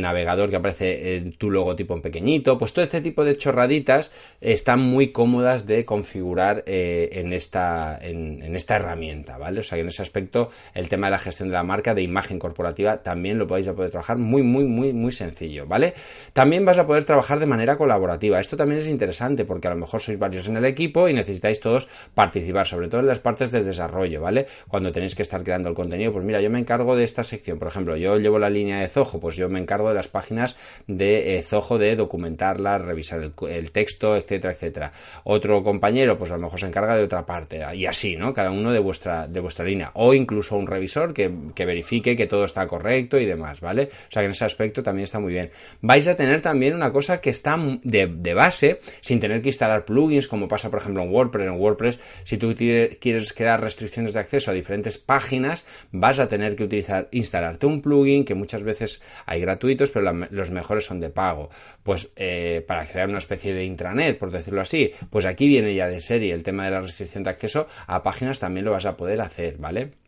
navegador 0.00 0.48
que 0.48 0.56
aparece 0.56 1.16
en 1.16 1.34
tu 1.34 1.50
logotipo 1.50 1.94
en 1.94 2.00
pequeñito, 2.00 2.56
pues 2.56 2.72
todo 2.72 2.86
este 2.86 3.02
tipo 3.02 3.24
de 3.24 3.36
chorraditas 3.36 4.10
están 4.40 4.80
muy 4.80 5.12
cómodas 5.12 5.66
de 5.66 5.84
configurar 5.84 6.64
eh, 6.66 7.10
en, 7.12 7.34
esta, 7.34 7.98
en, 8.00 8.56
esta 8.56 8.76
herramienta, 8.76 9.36
¿vale? 9.36 9.60
O 9.60 9.62
sea 9.62 9.76
que 9.76 9.82
en 9.82 9.88
ese 9.88 10.00
aspecto 10.00 10.48
el 10.72 10.88
tema 10.88 11.08
de 11.08 11.10
la 11.10 11.18
gestión 11.18 11.50
de 11.50 11.54
la 11.54 11.62
marca, 11.62 11.92
de 11.92 12.00
imagen 12.00 12.38
corporativa, 12.38 13.02
también 13.02 13.38
lo 13.38 13.46
podéis 13.46 13.68
poder 13.68 13.90
trabajar 13.90 14.16
muy, 14.16 14.42
muy, 14.42 14.64
muy, 14.64 14.94
muy 14.94 15.12
sencillo, 15.12 15.66
¿vale? 15.66 15.92
También 16.32 16.64
vas 16.64 16.78
a 16.78 16.86
poder 16.86 17.04
trabajar 17.04 17.38
de 17.38 17.46
manera 17.46 17.76
colaborativa. 17.76 18.40
Esto 18.40 18.56
también 18.56 18.80
es 18.80 18.88
interesante 18.88 19.44
porque 19.44 19.68
a 19.68 19.70
lo 19.70 19.76
mejor 19.76 20.00
sois 20.00 20.18
varios 20.18 20.48
en 20.48 20.56
el 20.56 20.64
equipo 20.64 21.08
y 21.08 21.12
necesitáis 21.12 21.60
todos 21.60 21.88
participar, 22.14 22.66
sobre 22.66 22.88
todo 22.88 23.00
en 23.00 23.06
las 23.06 23.20
partes 23.20 23.52
del 23.52 23.64
desarrollo, 23.64 24.20
¿vale? 24.20 24.46
Cuando 24.68 24.92
tenéis 24.92 25.14
que 25.14 25.22
estar 25.22 25.42
creando 25.42 25.68
el 25.68 25.74
contenido, 25.74 26.12
pues 26.12 26.24
mira, 26.24 26.40
yo 26.40 26.50
me 26.50 26.58
encargo 26.58 26.96
de 26.96 27.04
esta 27.04 27.22
sección, 27.22 27.58
por 27.58 27.68
ejemplo, 27.68 27.96
yo 27.96 28.18
llevo 28.18 28.38
la 28.38 28.50
línea 28.50 28.80
de 28.80 28.88
Zoho, 28.88 29.20
pues 29.20 29.36
yo 29.36 29.48
me 29.48 29.58
encargo 29.58 29.88
de 29.88 29.94
las 29.94 30.08
páginas 30.08 30.56
de 30.86 31.38
eh, 31.38 31.42
Zoho 31.42 31.78
de 31.78 31.96
documentarlas, 31.96 32.82
revisar 32.82 33.20
el, 33.20 33.72
texto, 33.72 34.16
etcétera, 34.16 34.52
etcétera. 34.52 34.92
Otro 35.24 35.62
compañero, 35.62 36.18
pues 36.18 36.30
a 36.30 36.36
lo 36.36 36.42
mejor 36.42 36.60
se 36.60 36.66
encarga 36.66 36.96
de 36.96 37.04
otra 37.04 37.24
parte, 37.26 37.62
y 37.74 37.86
así, 37.86 38.16
¿no? 38.16 38.32
Cada 38.32 38.50
uno 38.50 38.72
de 38.72 38.78
vuestra, 38.78 39.26
de 39.26 39.40
vuestra 39.40 39.64
línea. 39.64 39.90
O 39.94 40.14
incluso 40.14 40.56
un 40.56 40.66
revisor 40.66 41.12
que, 41.14 41.30
verifique 41.56 42.16
que 42.16 42.26
todo 42.26 42.44
está 42.44 42.66
correcto 42.66 43.18
y 43.18 43.24
demás, 43.24 43.60
¿vale? 43.60 43.84
O 43.84 44.12
sea 44.12 44.22
que 44.22 44.26
en 44.26 44.32
ese 44.32 44.44
aspecto 44.44 44.82
también 44.82 45.04
está 45.04 45.20
muy 45.20 45.32
bien. 45.32 45.50
Vais 45.80 46.06
tener 46.14 46.40
también 46.40 46.74
una 46.74 46.92
cosa 46.92 47.20
que 47.20 47.30
está 47.30 47.58
de, 47.82 48.34
base, 48.34 48.78
sin 49.00 49.20
tener 49.20 49.42
que 49.42 49.48
instalar 49.48 49.84
plugins, 49.84 50.28
como 50.28 50.48
pasa, 50.48 50.70
por 50.70 50.80
ejemplo, 50.80 51.02
en 51.02 51.10
WordPress. 51.10 51.46
En 51.46 51.60
WordPress, 51.60 52.00
si 52.24 52.38
tú 52.38 52.54
quieres 52.54 53.32
crear 53.32 53.60
restricciones 53.60 54.14
de 54.14 54.20
acceso 54.20 54.50
a 54.50 54.54
diferentes 54.54 54.98
páginas, 54.98 55.64
vas 55.90 56.18
a 56.18 56.28
tener 56.28 56.56
que 56.56 56.64
utilizar, 56.64 57.08
instalarte 57.12 57.66
un 57.66 57.82
plugin 57.82 58.24
que 58.24 58.34
muchas 58.34 58.62
veces 58.62 59.02
hay 59.26 59.40
gratuitos, 59.40 59.90
pero 59.90 60.12
los 60.30 60.50
mejores 60.50 60.84
son 60.84 61.00
de 61.00 61.10
pago. 61.10 61.50
Pues 61.82 62.10
eh, 62.16 62.64
para 62.66 62.86
crear 62.86 63.08
una 63.08 63.18
especie 63.18 63.54
de 63.54 63.64
intranet, 63.64 64.18
por 64.18 64.30
decirlo 64.30 64.60
así, 64.60 64.92
pues 65.10 65.26
aquí 65.26 65.46
viene 65.46 65.74
ya 65.74 65.88
de 65.88 66.00
serie 66.00 66.32
el 66.32 66.42
tema 66.42 66.64
de 66.64 66.70
la 66.70 66.80
restricción 66.80 67.22
de 67.22 67.30
acceso 67.30 67.66
a 67.86 68.02
páginas 68.02 68.40
también 68.40 68.64
lo 68.64 68.72
vas 68.72 68.86
a 68.86 68.96
poder 68.96 69.20
hacer, 69.20 69.58
¿vale? 69.58 70.01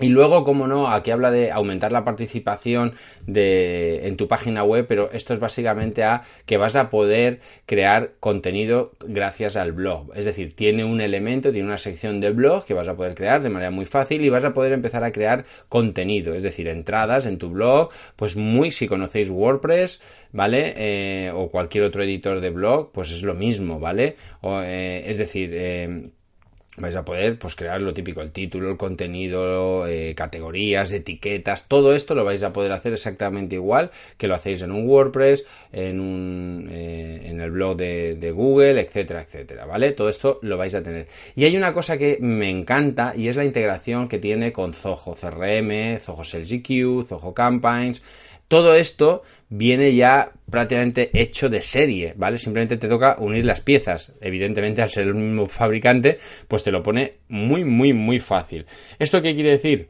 Y 0.00 0.08
luego, 0.08 0.42
como 0.42 0.66
no, 0.66 0.90
aquí 0.90 1.12
habla 1.12 1.30
de 1.30 1.52
aumentar 1.52 1.92
la 1.92 2.04
participación 2.04 2.94
de, 3.26 4.08
en 4.08 4.16
tu 4.16 4.26
página 4.26 4.64
web, 4.64 4.86
pero 4.88 5.10
esto 5.12 5.32
es 5.32 5.38
básicamente 5.38 6.02
a 6.02 6.22
que 6.46 6.56
vas 6.56 6.74
a 6.74 6.90
poder 6.90 7.38
crear 7.64 8.12
contenido 8.18 8.92
gracias 9.06 9.56
al 9.56 9.72
blog. 9.72 10.10
Es 10.16 10.24
decir, 10.24 10.56
tiene 10.56 10.84
un 10.84 11.00
elemento, 11.00 11.52
tiene 11.52 11.68
una 11.68 11.78
sección 11.78 12.20
de 12.20 12.30
blog 12.30 12.64
que 12.64 12.74
vas 12.74 12.88
a 12.88 12.96
poder 12.96 13.14
crear 13.14 13.42
de 13.42 13.50
manera 13.50 13.70
muy 13.70 13.86
fácil 13.86 14.24
y 14.24 14.30
vas 14.30 14.44
a 14.44 14.52
poder 14.52 14.72
empezar 14.72 15.04
a 15.04 15.12
crear 15.12 15.44
contenido, 15.68 16.34
es 16.34 16.42
decir, 16.42 16.66
entradas 16.66 17.26
en 17.26 17.38
tu 17.38 17.50
blog, 17.50 17.90
pues 18.16 18.36
muy, 18.36 18.72
si 18.72 18.88
conocéis 18.88 19.30
WordPress, 19.30 20.00
¿vale? 20.32 20.74
Eh, 20.76 21.30
o 21.32 21.50
cualquier 21.50 21.84
otro 21.84 22.02
editor 22.02 22.40
de 22.40 22.50
blog, 22.50 22.90
pues 22.90 23.12
es 23.12 23.22
lo 23.22 23.34
mismo, 23.34 23.78
¿vale? 23.78 24.16
O, 24.40 24.60
eh, 24.60 25.08
es 25.08 25.18
decir, 25.18 25.50
eh, 25.52 26.10
vais 26.76 26.96
a 26.96 27.04
poder 27.04 27.38
pues 27.38 27.54
crear 27.54 27.80
lo 27.80 27.94
típico, 27.94 28.20
el 28.20 28.32
título, 28.32 28.70
el 28.70 28.76
contenido, 28.76 29.86
eh, 29.86 30.14
categorías, 30.14 30.92
etiquetas, 30.92 31.68
todo 31.68 31.94
esto 31.94 32.14
lo 32.14 32.24
vais 32.24 32.42
a 32.42 32.52
poder 32.52 32.72
hacer 32.72 32.92
exactamente 32.92 33.54
igual 33.54 33.90
que 34.16 34.26
lo 34.26 34.34
hacéis 34.34 34.62
en 34.62 34.72
un 34.72 34.88
WordPress, 34.88 35.44
en 35.72 36.00
un 36.00 36.68
eh, 36.70 37.22
en 37.24 37.40
el 37.40 37.50
blog 37.50 37.76
de, 37.76 38.32
Google, 38.34 38.80
etcétera, 38.80 39.22
etcétera, 39.22 39.66
¿vale? 39.66 39.92
Todo 39.92 40.08
esto 40.08 40.38
lo 40.42 40.56
vais 40.56 40.74
a 40.74 40.82
tener. 40.82 41.06
Y 41.36 41.44
hay 41.44 41.56
una 41.56 41.72
cosa 41.72 41.96
que 41.96 42.18
me 42.20 42.50
encanta 42.50 43.14
y 43.16 43.28
es 43.28 43.36
la 43.36 43.44
integración 43.44 44.08
que 44.08 44.18
tiene 44.18 44.52
con 44.52 44.72
Zoho 44.72 45.14
CRM, 45.14 45.98
Zoho 46.00 46.24
Sales 46.24 46.50
GQ, 46.50 47.04
Zoho 47.06 47.32
Campaigns, 47.32 48.02
todo 48.48 48.74
esto 48.74 49.22
viene 49.48 49.94
ya 49.94 50.32
prácticamente 50.50 51.10
hecho 51.14 51.48
de 51.48 51.60
serie, 51.60 52.14
¿vale? 52.16 52.38
Simplemente 52.38 52.76
te 52.76 52.88
toca 52.88 53.16
unir 53.18 53.44
las 53.44 53.60
piezas. 53.60 54.12
Evidentemente, 54.20 54.82
al 54.82 54.90
ser 54.90 55.08
el 55.08 55.14
mismo 55.14 55.48
fabricante, 55.48 56.18
pues 56.48 56.62
te 56.62 56.70
lo 56.70 56.82
pone 56.82 57.14
muy, 57.28 57.64
muy, 57.64 57.92
muy 57.92 58.18
fácil. 58.18 58.66
¿Esto 58.98 59.22
qué 59.22 59.34
quiere 59.34 59.50
decir? 59.50 59.88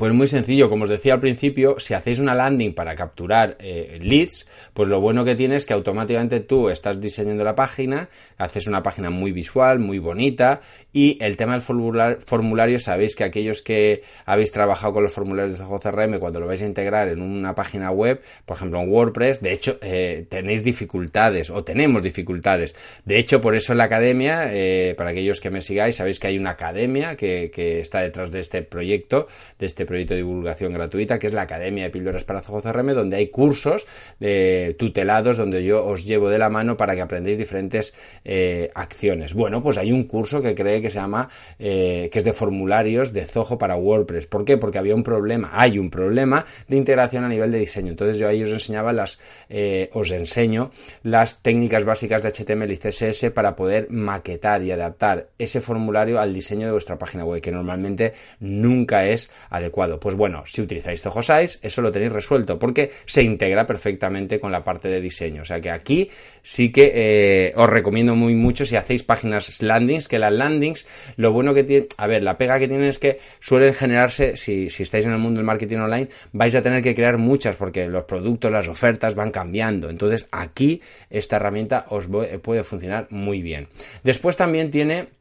Pues 0.00 0.14
muy 0.14 0.28
sencillo, 0.28 0.70
como 0.70 0.84
os 0.84 0.88
decía 0.88 1.12
al 1.12 1.20
principio, 1.20 1.78
si 1.78 1.92
hacéis 1.92 2.20
una 2.20 2.34
landing 2.34 2.72
para 2.72 2.96
capturar 2.96 3.58
eh, 3.60 3.98
leads, 4.00 4.48
pues 4.72 4.88
lo 4.88 4.98
bueno 4.98 5.26
que 5.26 5.34
tienes 5.34 5.58
es 5.58 5.66
que 5.66 5.74
automáticamente 5.74 6.40
tú 6.40 6.70
estás 6.70 6.98
diseñando 7.02 7.44
la 7.44 7.54
página, 7.54 8.08
haces 8.38 8.66
una 8.66 8.82
página 8.82 9.10
muy 9.10 9.30
visual, 9.30 9.78
muy 9.78 9.98
bonita, 9.98 10.62
y 10.90 11.22
el 11.22 11.36
tema 11.36 11.52
del 11.52 11.60
formulario, 11.60 12.78
sabéis 12.78 13.14
que 13.14 13.24
aquellos 13.24 13.60
que 13.60 14.00
habéis 14.24 14.52
trabajado 14.52 14.94
con 14.94 15.02
los 15.02 15.12
formularios 15.12 15.58
de 15.58 15.66
CRM, 15.66 16.18
cuando 16.18 16.40
lo 16.40 16.46
vais 16.46 16.62
a 16.62 16.66
integrar 16.66 17.10
en 17.10 17.20
una 17.20 17.54
página 17.54 17.90
web, 17.90 18.22
por 18.46 18.56
ejemplo 18.56 18.80
en 18.80 18.90
WordPress, 18.90 19.42
de 19.42 19.52
hecho 19.52 19.76
eh, 19.82 20.24
tenéis 20.30 20.64
dificultades 20.64 21.50
o 21.50 21.62
tenemos 21.62 22.02
dificultades. 22.02 22.74
De 23.04 23.18
hecho, 23.18 23.42
por 23.42 23.54
eso 23.54 23.72
en 23.72 23.78
la 23.78 23.84
academia, 23.84 24.48
eh, 24.50 24.94
para 24.96 25.10
aquellos 25.10 25.40
que 25.40 25.50
me 25.50 25.60
sigáis, 25.60 25.96
sabéis 25.96 26.18
que 26.18 26.28
hay 26.28 26.38
una 26.38 26.52
academia 26.52 27.16
que, 27.16 27.50
que 27.54 27.80
está 27.80 28.00
detrás 28.00 28.30
de 28.30 28.40
este 28.40 28.62
proyecto, 28.62 29.26
de 29.58 29.66
este 29.66 29.89
proyecto 29.90 30.14
de 30.14 30.18
divulgación 30.18 30.72
gratuita, 30.72 31.18
que 31.18 31.26
es 31.26 31.32
la 31.32 31.42
Academia 31.42 31.82
de 31.82 31.90
Píldoras 31.90 32.22
para 32.22 32.42
CRM, 32.42 32.94
donde 32.94 33.16
hay 33.16 33.26
cursos 33.28 33.86
de 34.20 34.76
tutelados, 34.78 35.36
donde 35.36 35.64
yo 35.64 35.84
os 35.84 36.04
llevo 36.04 36.30
de 36.30 36.38
la 36.38 36.48
mano 36.48 36.76
para 36.76 36.94
que 36.94 37.00
aprendáis 37.00 37.36
diferentes 37.36 37.92
eh, 38.24 38.70
acciones. 38.76 39.34
Bueno, 39.34 39.64
pues 39.64 39.78
hay 39.78 39.90
un 39.90 40.04
curso 40.04 40.40
que 40.40 40.54
cree 40.54 40.80
que 40.80 40.90
se 40.90 41.00
llama, 41.00 41.28
eh, 41.58 42.08
que 42.12 42.20
es 42.20 42.24
de 42.24 42.32
formularios 42.32 43.12
de 43.12 43.26
Zoho 43.26 43.58
para 43.58 43.74
WordPress. 43.74 44.26
¿Por 44.26 44.44
qué? 44.44 44.56
Porque 44.58 44.78
había 44.78 44.94
un 44.94 45.02
problema, 45.02 45.50
hay 45.54 45.76
un 45.76 45.90
problema 45.90 46.44
de 46.68 46.76
integración 46.76 47.24
a 47.24 47.28
nivel 47.28 47.50
de 47.50 47.58
diseño. 47.58 47.90
Entonces 47.90 48.16
yo 48.16 48.28
ahí 48.28 48.44
os 48.44 48.50
enseñaba 48.50 48.92
las, 48.92 49.18
eh, 49.48 49.90
os 49.92 50.12
enseño 50.12 50.70
las 51.02 51.42
técnicas 51.42 51.84
básicas 51.84 52.22
de 52.22 52.28
HTML 52.28 52.70
y 52.70 52.76
CSS 52.76 53.32
para 53.32 53.56
poder 53.56 53.90
maquetar 53.90 54.62
y 54.62 54.70
adaptar 54.70 55.30
ese 55.36 55.60
formulario 55.60 56.20
al 56.20 56.32
diseño 56.32 56.66
de 56.66 56.72
vuestra 56.72 56.96
página 56.96 57.24
web, 57.24 57.42
que 57.42 57.50
normalmente 57.50 58.12
nunca 58.38 59.06
es 59.06 59.32
adecuado 59.50 59.79
pues 60.00 60.14
bueno, 60.14 60.42
si 60.46 60.60
utilizáis 60.60 61.02
Zoho 61.02 61.22
Size, 61.22 61.58
eso 61.62 61.82
lo 61.82 61.90
tenéis 61.90 62.12
resuelto 62.12 62.58
porque 62.58 62.90
se 63.06 63.22
integra 63.22 63.66
perfectamente 63.66 64.38
con 64.38 64.52
la 64.52 64.62
parte 64.62 64.88
de 64.88 65.00
diseño. 65.00 65.42
O 65.42 65.44
sea 65.44 65.60
que 65.60 65.70
aquí 65.70 66.10
sí 66.42 66.70
que 66.70 66.92
eh, 66.94 67.52
os 67.56 67.68
recomiendo 67.68 68.14
muy 68.14 68.34
mucho 68.34 68.66
si 68.66 68.76
hacéis 68.76 69.02
páginas 69.02 69.62
landings, 69.62 70.08
que 70.08 70.18
las 70.18 70.32
landings, 70.32 70.86
lo 71.16 71.32
bueno 71.32 71.54
que 71.54 71.64
tiene, 71.64 71.86
a 71.96 72.06
ver, 72.06 72.22
la 72.22 72.36
pega 72.36 72.58
que 72.58 72.68
tienen 72.68 72.88
es 72.88 72.98
que 72.98 73.18
suelen 73.40 73.74
generarse, 73.74 74.36
si, 74.36 74.70
si 74.70 74.82
estáis 74.82 75.06
en 75.06 75.12
el 75.12 75.18
mundo 75.18 75.38
del 75.38 75.46
marketing 75.46 75.78
online, 75.78 76.08
vais 76.32 76.54
a 76.54 76.62
tener 76.62 76.82
que 76.82 76.94
crear 76.94 77.18
muchas 77.18 77.56
porque 77.56 77.88
los 77.88 78.04
productos, 78.04 78.50
las 78.50 78.68
ofertas 78.68 79.14
van 79.14 79.30
cambiando. 79.30 79.88
Entonces 79.88 80.28
aquí 80.32 80.80
esta 81.08 81.36
herramienta 81.36 81.86
os 81.88 82.08
puede 82.42 82.64
funcionar 82.64 83.06
muy 83.10 83.42
bien. 83.42 83.68
Después 84.02 84.36
también 84.36 84.70
tiene 84.70 85.19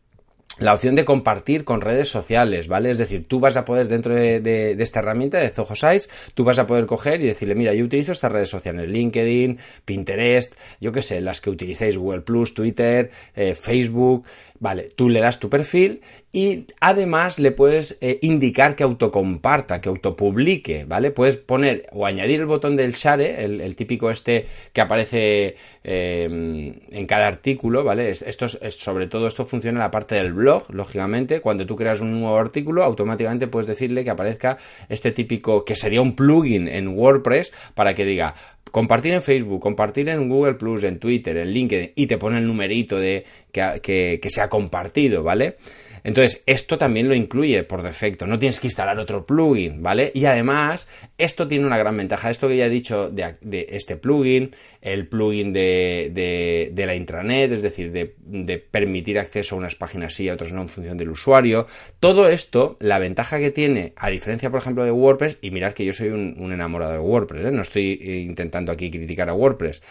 la 0.60 0.74
opción 0.74 0.96
de 0.96 1.06
compartir 1.06 1.64
con 1.64 1.82
redes 1.82 2.10
sociales, 2.10 2.68
¿vale? 2.68 2.92
Es 2.92 2.98
decir, 2.98 3.26
tú 3.28 3.40
vas 3.40 3.58
a 3.58 3.66
poder 3.66 3.88
dentro 3.88 4.14
de, 4.14 4.76
esta 4.80 5.00
herramienta 5.00 5.40
de 5.40 5.50
Zoho 5.50 5.76
Sites, 5.76 6.10
tú 6.34 6.44
vas 6.44 6.60
a 6.60 6.68
poder 6.68 6.86
coger 6.86 7.22
y 7.22 7.28
decirle, 7.28 7.56
mira, 7.56 7.74
yo 7.74 7.86
utilizo 7.86 8.12
estas 8.12 8.32
redes 8.32 8.50
sociales, 8.50 8.90
LinkedIn, 8.90 9.60
Pinterest, 9.86 10.54
yo 10.80 10.92
qué 10.92 11.02
sé, 11.02 11.22
las 11.22 11.42
que 11.42 11.50
utilicéis, 11.50 11.98
Google 11.98 12.22
Plus, 12.22 12.54
Twitter, 12.54 13.10
eh, 13.36 13.56
Facebook, 13.56 14.26
Vale, 14.60 14.90
tú 14.96 15.08
le 15.08 15.22
das 15.22 15.40
tu 15.40 15.50
perfil 15.50 16.02
y 16.34 16.66
además 16.82 17.40
le 17.40 17.52
puedes 17.52 17.98
eh, 18.02 18.20
indicar 18.22 18.76
que 18.76 18.84
autocomparta, 18.84 19.80
que 19.80 19.88
autopublique, 19.88 20.86
¿vale? 20.86 21.12
Puedes 21.12 21.38
poner 21.38 21.88
o 21.92 22.06
añadir 22.06 22.42
el 22.42 22.46
botón 22.46 22.76
del 22.76 22.92
share, 22.92 23.40
el, 23.40 23.76
típico 23.76 24.12
este 24.12 24.46
que 24.74 24.82
aparece 24.82 25.56
em, 25.84 26.74
en 26.92 27.06
cada 27.08 27.28
artículo, 27.28 27.86
¿vale? 27.86 28.10
Esto 28.10 28.48
sobre 28.48 29.08
todo 29.08 29.28
esto 29.28 29.46
funciona 29.46 29.78
en 29.78 29.84
la 29.84 29.92
parte 29.92 30.16
del 30.16 30.34
blog, 30.34 30.70
lógicamente. 30.74 31.40
Cuando 31.40 31.66
tú 31.66 31.78
creas 31.78 32.02
un 32.02 32.20
nuevo 32.20 32.38
artículo, 32.38 32.84
automáticamente 32.84 33.48
puedes 33.48 33.68
decirle 33.68 34.04
que 34.04 34.12
aparezca 34.12 34.58
este 34.90 35.12
típico, 35.12 35.64
que 35.64 35.76
sería 35.76 36.02
un 36.02 36.16
plugin 36.16 36.68
en 36.68 36.90
WordPress 36.90 37.54
para 37.74 37.96
que 37.96 38.04
diga, 38.06 38.36
compartir 38.72 39.14
en 39.14 39.22
Facebook, 39.22 39.62
compartir 39.62 40.10
en 40.10 40.30
Google 40.30 40.56
Plus, 40.56 40.84
en 40.84 41.00
Twitter, 41.00 41.38
en 41.38 41.52
LinkedIn 41.52 41.92
y 41.96 42.08
te 42.08 42.18
pone 42.18 42.38
el 42.38 42.48
numerito 42.48 43.00
de 43.00 43.26
que, 43.52 44.20
que 44.22 44.30
se 44.30 44.42
ha 44.42 44.50
compartido, 44.50 45.24
¿vale? 45.24 45.58
Entonces, 46.04 46.44
esto 46.46 46.78
también 46.78 47.08
lo 47.08 47.16
incluye 47.16 47.64
por 47.64 47.82
defecto. 47.82 48.28
No 48.28 48.40
tienes 48.40 48.60
que 48.60 48.68
instalar 48.68 49.00
otro 49.00 49.26
plugin, 49.26 49.82
¿vale? 49.82 50.12
Y 50.14 50.26
además, 50.26 50.88
esto 51.18 51.48
tiene 51.48 51.66
una 51.66 51.78
gran 51.78 51.98
ventaja. 51.98 52.30
Esto 52.30 52.48
que 52.48 52.58
ya 52.58 52.66
he 52.66 52.70
dicho 52.70 53.10
de, 53.10 53.68
este 53.70 53.98
plugin, 53.98 54.52
el 54.82 55.08
plugin 55.08 55.54
de, 55.54 56.74
la 56.76 56.96
intranet, 56.96 57.52
es 57.52 57.62
decir, 57.62 57.92
de, 57.92 58.58
permitir 58.60 59.20
acceso 59.20 59.56
a 59.56 59.58
unas 59.58 59.76
páginas 59.76 60.14
sí 60.14 60.26
y 60.26 60.30
a 60.30 60.34
otras 60.34 60.52
no 60.52 60.62
en 60.62 60.70
función 60.70 60.98
del 60.98 61.10
usuario. 61.10 61.66
Todo 62.00 62.30
esto, 62.30 62.78
la 62.80 63.00
ventaja 63.00 63.40
que 63.40 63.52
tiene, 63.52 63.94
a 63.96 64.10
diferencia, 64.10 64.50
por 64.50 64.62
ejemplo, 64.62 64.86
de 64.86 64.92
WordPress, 64.92 65.38
y 65.42 65.52
mirad 65.52 65.74
que 65.74 65.86
yo 65.86 65.94
soy 65.94 66.10
un, 66.10 66.52
enamorado 66.52 66.94
de 66.94 67.00
WordPress, 67.00 67.46
¿eh? 67.46 67.52
no 67.52 67.62
estoy 67.62 68.00
intentando 68.28 68.72
aquí 68.72 68.90
criticar 68.90 69.30
a 69.30 69.34
WordPress, 69.34 69.82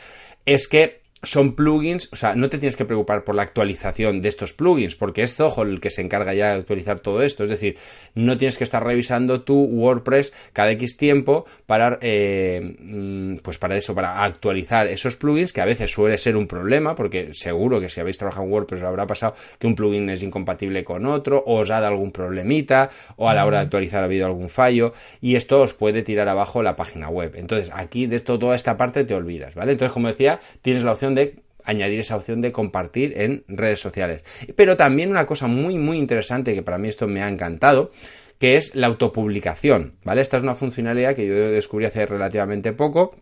es 0.44 0.68
que 0.68 1.07
son 1.22 1.54
plugins, 1.54 2.08
o 2.12 2.16
sea, 2.16 2.34
no 2.34 2.48
te 2.48 2.58
tienes 2.58 2.76
que 2.76 2.84
preocupar 2.84 3.24
por 3.24 3.34
la 3.34 3.42
actualización 3.42 4.20
de 4.20 4.28
estos 4.28 4.52
plugins, 4.52 4.96
porque 4.96 5.22
es 5.22 5.34
Zoho 5.34 5.62
el 5.62 5.80
que 5.80 5.90
se 5.90 6.02
encarga 6.02 6.34
ya 6.34 6.52
de 6.52 6.60
actualizar 6.60 7.00
todo 7.00 7.22
esto. 7.22 7.42
Es 7.42 7.50
decir, 7.50 7.76
no 8.14 8.36
tienes 8.36 8.58
que 8.58 8.64
estar 8.64 8.84
revisando 8.84 9.42
tu 9.42 9.64
WordPress 9.64 10.32
cada 10.52 10.70
X 10.72 10.96
tiempo 10.96 11.44
para, 11.66 11.98
eh, 12.02 12.76
mm, 12.78 13.36
pues 13.42 13.58
para 13.58 13.76
eso, 13.76 13.94
para 13.94 14.24
actualizar 14.24 14.86
esos 14.86 15.16
plugins, 15.16 15.52
que 15.52 15.60
a 15.60 15.66
veces 15.66 15.90
suele 15.90 16.18
ser 16.18 16.36
un 16.36 16.46
problema, 16.46 16.94
porque 16.94 17.30
seguro 17.32 17.80
que 17.80 17.88
si 17.88 18.00
habéis 18.00 18.18
trabajado 18.18 18.44
en 18.46 18.52
WordPress 18.52 18.82
os 18.82 18.86
habrá 18.86 19.06
pasado 19.06 19.34
que 19.58 19.66
un 19.66 19.74
plugin 19.74 20.08
es 20.10 20.22
incompatible 20.22 20.84
con 20.84 21.06
otro, 21.06 21.42
o 21.46 21.60
os 21.60 21.70
ha 21.70 21.80
dado 21.80 21.88
algún 21.88 22.12
problemita, 22.12 22.90
o 23.16 23.28
a 23.28 23.34
la 23.34 23.44
hora 23.44 23.58
de 23.58 23.64
actualizar 23.64 24.02
ha 24.02 24.04
habido 24.04 24.26
algún 24.26 24.48
fallo, 24.48 24.92
y 25.20 25.36
esto 25.36 25.60
os 25.62 25.74
puede 25.74 26.02
tirar 26.02 26.28
abajo 26.28 26.62
la 26.62 26.76
página 26.76 27.08
web. 27.08 27.32
Entonces, 27.36 27.70
aquí 27.74 28.06
de 28.06 28.16
esto, 28.16 28.38
toda 28.38 28.54
esta 28.54 28.76
parte 28.76 29.04
te 29.04 29.14
olvidas, 29.14 29.54
¿vale? 29.54 29.72
Entonces, 29.72 29.92
como 29.92 30.08
decía, 30.08 30.40
tienes 30.62 30.84
la 30.84 30.92
opción 30.92 31.07
de 31.14 31.36
añadir 31.64 32.00
esa 32.00 32.16
opción 32.16 32.40
de 32.40 32.52
compartir 32.52 33.20
en 33.20 33.44
redes 33.48 33.80
sociales. 33.80 34.22
Pero 34.56 34.76
también 34.76 35.10
una 35.10 35.26
cosa 35.26 35.46
muy, 35.46 35.76
muy 35.76 35.98
interesante 35.98 36.54
que 36.54 36.62
para 36.62 36.78
mí 36.78 36.88
esto 36.88 37.06
me 37.06 37.22
ha 37.22 37.28
encantado, 37.28 37.90
que 38.38 38.56
es 38.56 38.74
la 38.74 38.86
autopublicación, 38.86 39.96
¿vale? 40.04 40.22
Esta 40.22 40.38
es 40.38 40.42
una 40.42 40.54
funcionalidad 40.54 41.14
que 41.14 41.26
yo 41.26 41.34
descubrí 41.34 41.86
hace 41.86 42.06
relativamente 42.06 42.72
poco 42.72 43.16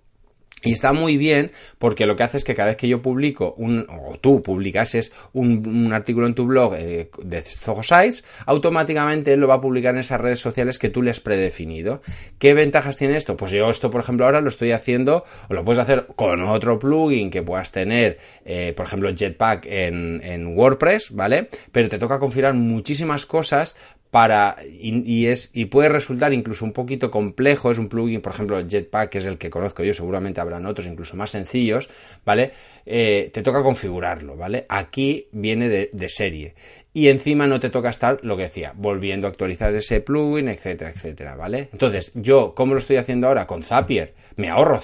y 0.63 0.73
está 0.73 0.93
muy 0.93 1.19
bien 1.19 1.53
porque 1.79 2.07
lo 2.07 2.17
que 2.17 2.23
hace 2.23 2.39
es 2.39 2.45
que 2.45 2.55
cada 2.55 2.69
vez 2.69 2.77
que 2.77 2.89
yo 2.89 3.03
publico 3.03 3.55
un, 3.59 3.87
o 3.89 4.19
tú 4.19 4.43
publicases 4.43 5.13
un, 5.33 5.93
artículo 5.93 6.27
en 6.27 6.35
tu 6.35 6.47
blog 6.47 6.75
eh, 6.75 7.11
de 7.23 7.43
Zoho 7.43 7.83
Sites, 7.83 8.25
automáticamente 8.47 9.35
él 9.35 9.41
lo 9.41 9.49
va 9.49 9.57
a 9.57 9.61
publicar 9.61 9.95
en 9.95 10.01
esas 10.01 10.21
redes 10.21 10.41
sociales 10.41 10.79
que 10.79 10.89
tú 10.89 11.03
le 11.03 11.11
has 11.11 11.21
predefinido. 11.21 12.01
¿Qué 12.39 12.55
ventajas 12.55 12.97
tiene 12.97 13.17
esto? 13.17 13.37
Pues 13.37 13.53
yo 13.53 13.69
esto, 13.69 13.91
por 13.91 14.01
ejemplo, 14.01 14.25
ahora 14.25 14.41
lo 14.41 14.49
estoy 14.49 14.73
haciendo, 14.73 15.25
o 15.49 15.55
lo 15.55 15.65
puedes 15.65 15.79
hacer 15.79 16.07
con 16.17 16.43
otro 16.43 16.79
plugin 16.79 17.31
que 17.31 17.43
puedas 17.43 17.71
tener, 17.71 18.19
eh, 18.45 18.73
por 18.77 18.87
ejemplo, 18.87 19.15
Jetpack 19.15 19.67
en, 19.67 20.21
en 20.25 20.57
WordPress, 20.57 21.15
¿vale? 21.15 21.49
Pero 21.71 21.89
te 21.89 21.99
toca 21.99 22.19
configurar 22.19 22.55
muchísimas 22.55 23.27
cosas 23.27 23.77
para 24.16 24.56
y, 24.66 25.26
es 25.26 25.50
y 25.52 25.66
puede 25.66 25.90
resultar 25.90 26.32
incluso 26.32 26.64
un 26.64 26.73
poquito 26.73 27.11
complejo 27.11 27.70
es 27.70 27.76
un 27.76 27.90
plugin 27.90 28.23
por 28.23 28.32
ejemplo 28.32 28.66
Jetpack 28.66 29.11
que 29.11 29.18
es 29.18 29.26
el 29.26 29.37
que 29.37 29.50
conozco 29.50 29.85
yo 29.85 29.92
seguramente 29.92 30.40
habrán 30.40 30.64
otros 30.64 30.87
incluso 30.87 31.18
más 31.18 31.32
sencillos 31.32 31.90
vale 32.25 32.52
eh, 32.87 33.28
te 33.30 33.42
toca 33.42 33.62
configurarlo 33.62 34.35
vale 34.35 34.64
aquí 34.70 35.28
viene 35.32 35.68
de, 35.68 36.08
serie. 36.08 36.54
Y 36.94 37.08
encima 37.08 37.46
no 37.46 37.61
te 37.61 37.68
toca 37.68 37.90
estar 37.90 38.20
lo 38.23 38.38
que 38.38 38.44
decía 38.44 38.73
volviendo 38.75 39.26
a 39.26 39.30
actualizar 39.30 39.75
ese 39.75 40.00
plugin 40.00 40.49
etcétera 40.49 40.92
etcétera 40.92 41.37
vale 41.37 41.68
entonces 41.70 42.11
yo 42.14 42.54
cómo 42.54 42.73
lo 42.73 42.78
estoy 42.78 42.96
haciendo 42.96 43.26
ahora 43.26 43.46
con 43.46 43.62
Zapier. 43.62 44.14
Me 44.37 44.49
ahorro, 44.49 44.80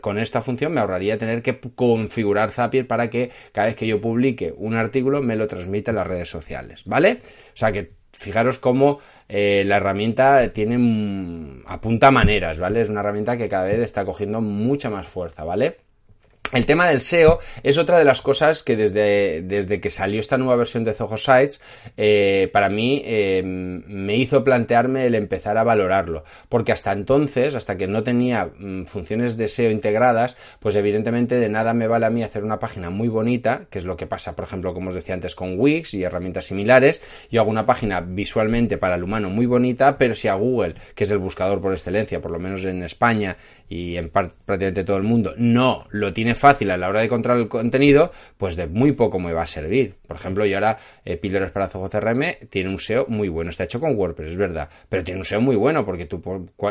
con 0.00 0.20
esta 0.20 0.42
función 0.42 0.72
me 0.72 0.80
ahorraría 0.80 1.18
tener 1.18 1.42
que 1.42 1.58
configurar 1.74 2.52
Zapier 2.52 2.86
para 2.86 3.10
que 3.10 3.32
cada 3.50 3.66
vez 3.66 3.74
que 3.74 3.88
yo 3.88 4.00
publique 4.00 4.54
un 4.56 4.74
artículo 4.74 5.22
me 5.22 5.34
lo 5.34 5.48
transmita 5.48 5.90
en 5.90 5.96
las 5.96 6.06
redes 6.06 6.28
sociales 6.28 6.84
vale 6.84 7.18
o 7.52 7.56
sea 7.56 7.72
que 7.72 8.05
Fijaros 8.18 8.58
cómo 8.58 8.98
eh, 9.28 9.64
la 9.66 9.76
herramienta 9.76 10.52
tiene 10.52 11.62
apunta 11.66 12.10
maneras, 12.10 12.58
¿vale? 12.58 12.80
Es 12.80 12.88
una 12.88 13.00
herramienta 13.00 13.36
que 13.36 13.48
cada 13.48 13.64
vez 13.64 13.80
está 13.80 14.04
cogiendo 14.04 14.40
mucha 14.40 14.90
más 14.90 15.06
fuerza, 15.06 15.44
¿vale? 15.44 15.85
El 16.52 16.64
tema 16.64 16.86
del 16.86 17.00
SEO 17.00 17.40
es 17.62 17.76
otra 17.76 17.98
de 17.98 18.04
las 18.04 18.22
cosas 18.22 18.62
que 18.62 18.76
desde, 18.76 19.42
desde 19.42 19.80
que 19.80 19.90
salió 19.90 20.20
esta 20.20 20.38
nueva 20.38 20.56
versión 20.56 20.84
de 20.84 20.92
Zoho 20.92 21.16
Sites, 21.16 21.60
eh, 21.96 22.48
para 22.52 22.68
mí 22.68 23.02
eh, 23.04 23.42
me 23.44 24.16
hizo 24.16 24.44
plantearme 24.44 25.06
el 25.06 25.16
empezar 25.16 25.58
a 25.58 25.64
valorarlo. 25.64 26.22
Porque 26.48 26.72
hasta 26.72 26.92
entonces, 26.92 27.54
hasta 27.54 27.76
que 27.76 27.88
no 27.88 28.04
tenía 28.04 28.50
mm, 28.58 28.84
funciones 28.84 29.36
de 29.36 29.48
SEO 29.48 29.70
integradas, 29.70 30.36
pues 30.60 30.76
evidentemente 30.76 31.36
de 31.36 31.48
nada 31.48 31.74
me 31.74 31.88
vale 31.88 32.06
a 32.06 32.10
mí 32.10 32.22
hacer 32.22 32.44
una 32.44 32.60
página 32.60 32.90
muy 32.90 33.08
bonita, 33.08 33.66
que 33.68 33.78
es 33.78 33.84
lo 33.84 33.96
que 33.96 34.06
pasa, 34.06 34.36
por 34.36 34.44
ejemplo, 34.44 34.72
como 34.72 34.90
os 34.90 34.94
decía 34.94 35.14
antes, 35.14 35.34
con 35.34 35.58
Wix 35.58 35.94
y 35.94 36.04
herramientas 36.04 36.46
similares. 36.46 37.02
Yo 37.30 37.40
hago 37.40 37.50
una 37.50 37.66
página 37.66 38.00
visualmente 38.00 38.78
para 38.78 38.94
el 38.94 39.02
humano 39.02 39.30
muy 39.30 39.46
bonita, 39.46 39.98
pero 39.98 40.14
si 40.14 40.28
a 40.28 40.34
Google, 40.34 40.74
que 40.94 41.04
es 41.04 41.10
el 41.10 41.18
buscador 41.18 41.60
por 41.60 41.72
excelencia, 41.72 42.20
por 42.20 42.30
lo 42.30 42.38
menos 42.38 42.64
en 42.64 42.84
España 42.84 43.36
y 43.68 43.96
en 43.96 44.10
prácticamente 44.10 44.84
todo 44.84 44.96
el 44.96 45.02
mundo, 45.02 45.34
no 45.36 45.86
lo 45.90 46.12
tiene 46.12 46.34
fácil 46.34 46.70
a 46.70 46.76
la 46.76 46.88
hora 46.88 47.00
de 47.00 47.06
encontrar 47.06 47.36
el 47.38 47.48
contenido, 47.48 48.10
pues 48.36 48.56
de 48.56 48.66
muy 48.66 48.92
poco 48.92 49.18
me 49.18 49.32
va 49.32 49.42
a 49.42 49.46
servir. 49.46 49.96
Por 50.06 50.16
ejemplo, 50.16 50.46
yo 50.46 50.56
ahora 50.56 50.78
eh, 51.04 51.20
para 51.52 51.68
Zoho 51.68 51.88
CRM 51.88 52.48
tiene 52.48 52.70
un 52.70 52.78
SEO 52.78 53.06
muy 53.08 53.28
bueno, 53.28 53.50
está 53.50 53.64
hecho 53.64 53.80
con 53.80 53.96
WordPress, 53.96 54.32
es 54.32 54.36
verdad, 54.36 54.68
pero 54.88 55.04
tiene 55.04 55.20
un 55.20 55.24
SEO 55.24 55.40
muy 55.40 55.56
bueno 55.56 55.84
porque 55.84 56.06
tú 56.06 56.22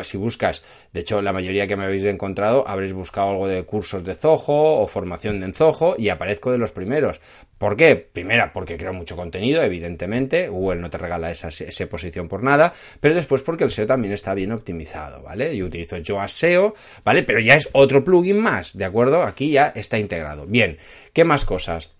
si 0.02 0.16
buscas, 0.16 0.62
de 0.92 1.00
hecho 1.00 1.22
la 1.22 1.32
mayoría 1.32 1.66
que 1.66 1.76
me 1.76 1.84
habéis 1.84 2.04
encontrado 2.04 2.66
habréis 2.66 2.92
buscado 2.92 3.30
algo 3.30 3.48
de 3.48 3.64
cursos 3.64 4.04
de 4.04 4.14
Zoho 4.14 4.80
o 4.80 4.86
formación 4.86 5.40
de 5.40 5.52
Zoho 5.52 5.96
y 5.98 6.08
aparezco 6.08 6.52
de 6.52 6.58
los 6.58 6.72
primeros. 6.72 7.20
¿Por 7.58 7.76
qué? 7.76 7.96
Primera, 7.96 8.52
porque 8.52 8.76
creo 8.76 8.92
mucho 8.92 9.16
contenido, 9.16 9.62
evidentemente, 9.62 10.48
Google 10.48 10.80
no 10.80 10.90
te 10.90 10.98
regala 10.98 11.30
esa, 11.30 11.48
posición 11.88 12.28
por 12.28 12.42
nada, 12.42 12.74
pero 13.00 13.14
después 13.14 13.40
porque 13.42 13.64
el 13.64 13.70
SEO 13.70 13.86
también 13.86 14.12
está 14.12 14.34
bien 14.34 14.52
optimizado, 14.52 15.22
¿vale? 15.22 15.56
Yo 15.56 15.64
utilizo 15.64 15.96
Yoast 15.96 16.36
SEO, 16.36 16.74
¿vale? 17.02 17.22
Pero 17.22 17.40
ya 17.40 17.54
es 17.54 17.68
otro 17.72 18.04
plugin 18.04 18.40
más, 18.40 18.76
¿de 18.76 18.84
acuerdo? 18.84 19.22
Aquí 19.22 19.52
ya 19.52 19.72
está 19.74 19.98
integrado. 19.98 20.46
Bien, 20.46 20.76
¿qué 21.14 21.24
más 21.24 21.46
cosas? 21.46 21.95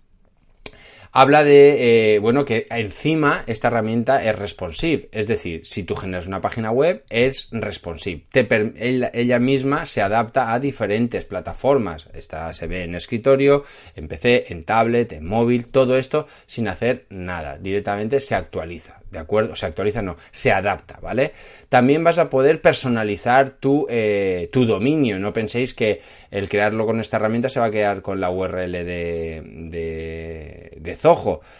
Habla 1.17 1.43
de, 1.43 2.15
eh, 2.15 2.19
bueno, 2.19 2.45
que 2.45 2.67
encima 2.69 3.43
esta 3.47 3.69
herramienta 3.69 4.23
es 4.23 4.37
responsive, 4.37 5.09
es 5.11 5.25
decir, 5.25 5.65
si 5.65 5.81
tú 5.81 5.95
generas 5.95 6.27
una 6.27 6.41
página 6.41 6.69
web, 6.69 7.03
es 7.09 7.47
responsive. 7.51 8.27
ella, 8.33 9.39
misma 9.39 9.87
se 9.87 10.03
adapta 10.03 10.53
a 10.53 10.59
diferentes 10.59 11.25
plataformas. 11.25 12.07
Esta 12.13 12.53
se 12.53 12.67
ve 12.67 12.83
en 12.83 12.93
escritorio, 12.93 13.63
en 13.95 14.07
PC, 14.07 14.45
en 14.49 14.63
tablet, 14.63 15.11
en 15.13 15.25
móvil, 15.25 15.69
todo 15.69 15.97
esto 15.97 16.27
sin 16.45 16.67
hacer 16.67 17.07
nada. 17.09 17.57
Directamente 17.57 18.19
se 18.19 18.35
actualiza. 18.35 18.97
¿de 19.11 19.19
acuerdo? 19.19 19.55
Se 19.55 19.65
actualiza, 19.65 20.01
no, 20.01 20.17
se 20.31 20.51
adapta, 20.51 20.99
¿vale? 21.01 21.31
También 21.69 22.03
vas 22.03 22.19
a 22.19 22.29
poder 22.29 22.61
personalizar 22.61 23.51
tu, 23.51 23.85
eh, 23.89 24.49
tu 24.51 24.65
dominio, 24.65 25.19
no 25.19 25.33
penséis 25.33 25.73
que 25.73 26.01
el 26.29 26.49
crearlo 26.49 26.85
con 26.85 26.99
esta 26.99 27.17
herramienta 27.17 27.49
se 27.49 27.59
va 27.59 27.67
a 27.67 27.71
quedar 27.71 28.01
con 28.01 28.19
la 28.19 28.29
URL 28.29 28.71
de, 28.71 29.41
de, 29.45 30.26
de 30.75 30.97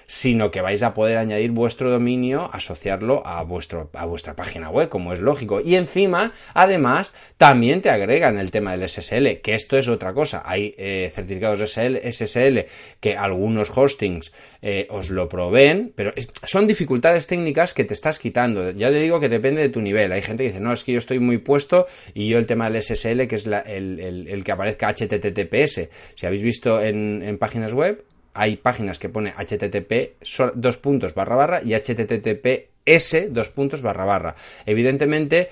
sino 0.07 0.51
que 0.51 0.61
vais 0.61 0.83
a 0.83 0.93
poder 0.93 1.17
añadir 1.17 1.51
vuestro 1.51 1.91
dominio, 1.91 2.49
asociarlo 2.53 3.25
a, 3.25 3.43
vuestro, 3.43 3.89
a 3.93 4.05
vuestra 4.05 4.35
página 4.35 4.69
web, 4.69 4.89
como 4.89 5.13
es 5.13 5.19
lógico. 5.19 5.61
Y 5.61 5.75
encima, 5.75 6.33
además, 6.53 7.13
también 7.37 7.81
te 7.81 7.89
agregan 7.89 8.37
el 8.37 8.51
tema 8.51 8.75
del 8.75 8.87
SSL, 8.89 9.41
que 9.41 9.55
esto 9.55 9.77
es 9.77 9.87
otra 9.87 10.13
cosa. 10.13 10.43
Hay 10.45 10.75
eh, 10.77 11.11
certificados 11.13 11.59
SSL, 11.59 12.65
que 12.99 13.15
algunos 13.17 13.71
hostings 13.75 14.31
eh, 14.61 14.87
os 14.89 15.09
lo 15.09 15.29
proveen, 15.29 15.93
pero 15.95 16.13
son 16.43 16.67
dificultades 16.67 17.27
técnicas 17.27 17.73
que 17.73 17.83
te 17.83 17.93
estás 17.93 18.19
quitando. 18.19 18.71
Ya 18.71 18.89
te 18.89 18.99
digo 18.99 19.19
que 19.19 19.29
depende 19.29 19.61
de 19.61 19.69
tu 19.69 19.81
nivel. 19.81 20.11
Hay 20.11 20.21
gente 20.21 20.43
que 20.43 20.49
dice, 20.49 20.61
no, 20.61 20.73
es 20.73 20.83
que 20.83 20.93
yo 20.93 20.99
estoy 20.99 21.19
muy 21.19 21.37
puesto 21.37 21.87
y 22.13 22.27
yo 22.27 22.37
el 22.37 22.47
tema 22.47 22.69
del 22.69 22.81
SSL, 22.81 23.27
que 23.27 23.35
es 23.35 23.45
el, 23.47 24.41
que 24.43 24.51
aparezca 24.51 24.89
HTTPS. 24.89 25.89
Si 26.15 26.25
habéis 26.25 26.41
visto 26.41 26.81
en, 26.81 27.37
páginas 27.39 27.73
web, 27.73 28.03
hay 28.37 28.55
páginas 28.55 28.99
que 28.99 29.09
pone 29.09 29.33
HTTP 29.33 30.21
dos 30.53 30.77
puntos 30.77 31.13
barra 31.15 31.35
barra 31.35 31.61
y 31.63 31.73
HTTPS 31.73 33.33
dos 33.33 33.49
puntos 33.49 33.81
barra 33.81 34.05
barra. 34.05 34.35
Evidentemente, 34.65 35.49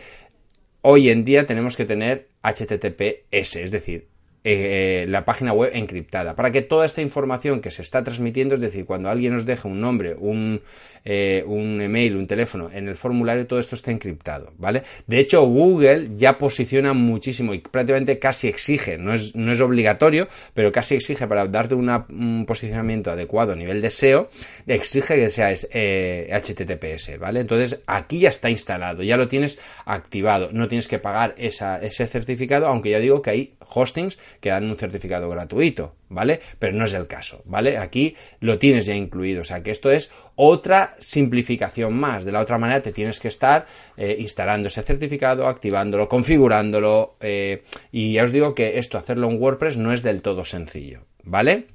hoy 0.82 1.10
en 1.10 1.26
día 1.26 1.46
tenemos 1.46 1.76
que 1.76 1.86
tener 1.86 2.28
HTTPS, 2.44 3.56
es 3.56 3.72
decir, 3.72 4.08
eh, 4.48 5.08
la 5.10 5.26
página 5.26 5.54
web 5.54 5.72
encriptada, 5.74 6.36
para 6.36 6.52
que 6.52 6.62
toda 6.62 6.86
esta 6.86 7.02
información 7.02 7.62
que 7.62 7.72
se 7.72 7.82
está 7.82 8.04
transmitiendo, 8.04 8.54
es 8.54 8.62
decir, 8.62 8.86
cuando 8.86 9.10
alguien 9.10 9.34
nos 9.34 9.44
deja 9.44 9.68
un 9.68 9.82
nombre, 9.82 10.14
un, 10.14 10.62
eh, 11.04 11.44
un 11.48 11.82
email, 11.82 12.16
un 12.16 12.28
teléfono 12.28 12.70
en 12.72 12.88
el 12.88 12.96
formulario, 12.96 13.48
todo 13.48 13.58
esto 13.58 13.74
está 13.74 13.90
encriptado, 13.90 14.54
¿vale? 14.60 14.84
De 15.08 15.18
hecho, 15.20 15.42
Google 15.42 16.10
ya 16.16 16.38
posiciona 16.38 16.94
muchísimo 16.94 17.56
y 17.56 17.60
prácticamente 17.60 18.20
casi 18.20 18.48
exige, 18.48 19.00
no 19.00 19.16
es, 19.16 19.36
no 19.36 19.52
es 19.52 19.60
obligatorio, 19.62 20.28
pero 20.54 20.72
casi 20.72 20.94
exige 20.94 21.26
para 21.26 21.48
darte 21.48 21.74
un 21.74 22.46
posicionamiento 22.48 23.10
adecuado 23.10 23.54
a 23.54 23.56
nivel 23.56 23.82
de 23.82 23.90
SEO, 23.90 24.30
exige 24.68 25.16
que 25.16 25.32
sea 25.32 25.50
HTTPS, 25.50 27.10
eh, 27.10 27.18
¿vale? 27.18 27.40
Entonces, 27.40 27.80
aquí 27.88 28.20
ya 28.20 28.30
está 28.30 28.52
instalado, 28.52 29.02
ya 29.02 29.18
lo 29.18 29.28
tienes 29.28 29.58
activado, 29.86 30.50
no 30.52 30.68
tienes 30.68 30.88
que 30.88 31.00
pagar 31.00 31.34
esa, 31.40 31.80
ese 31.80 32.06
certificado, 32.06 32.68
aunque 32.68 32.92
ya 32.92 33.00
digo 33.00 33.24
que 33.24 33.32
hay 33.32 33.54
hostings 33.68 34.20
que 34.40 34.50
dan 34.50 34.66
un 34.66 34.76
certificado 34.76 35.30
gratuito, 35.30 35.96
¿vale? 36.10 36.40
Pero 36.60 36.78
no 36.78 36.86
es 36.86 36.94
el 36.94 37.08
caso, 37.08 37.42
¿vale? 37.46 37.78
Aquí 37.78 38.16
lo 38.40 38.58
tienes 38.58 38.86
ya 38.86 38.96
incluido, 38.96 39.42
o 39.42 39.44
sea 39.44 39.64
que 39.64 39.72
esto 39.72 39.92
es 39.92 40.10
otra 40.36 40.96
simplificación 41.00 41.94
más. 41.94 42.26
De 42.26 42.32
la 42.32 42.42
otra 42.42 42.58
manera 42.58 42.82
te 42.82 42.92
tienes 42.92 43.20
que 43.20 43.28
estar 43.28 43.66
eh, 43.98 44.16
instalando 44.20 44.68
ese 44.68 44.84
certificado, 44.84 45.48
activándolo, 45.48 46.08
configurándolo, 46.08 47.18
eh, 47.22 47.64
y 47.92 48.14
ya 48.14 48.24
os 48.24 48.32
digo 48.32 48.56
que 48.56 48.80
esto, 48.80 48.98
hacerlo 48.98 49.30
en 49.30 49.42
WordPress 49.42 49.78
no 49.78 49.94
es 49.94 50.04
del 50.04 50.22
todo 50.22 50.44
sencillo, 50.46 51.02
¿vale? 51.24 51.75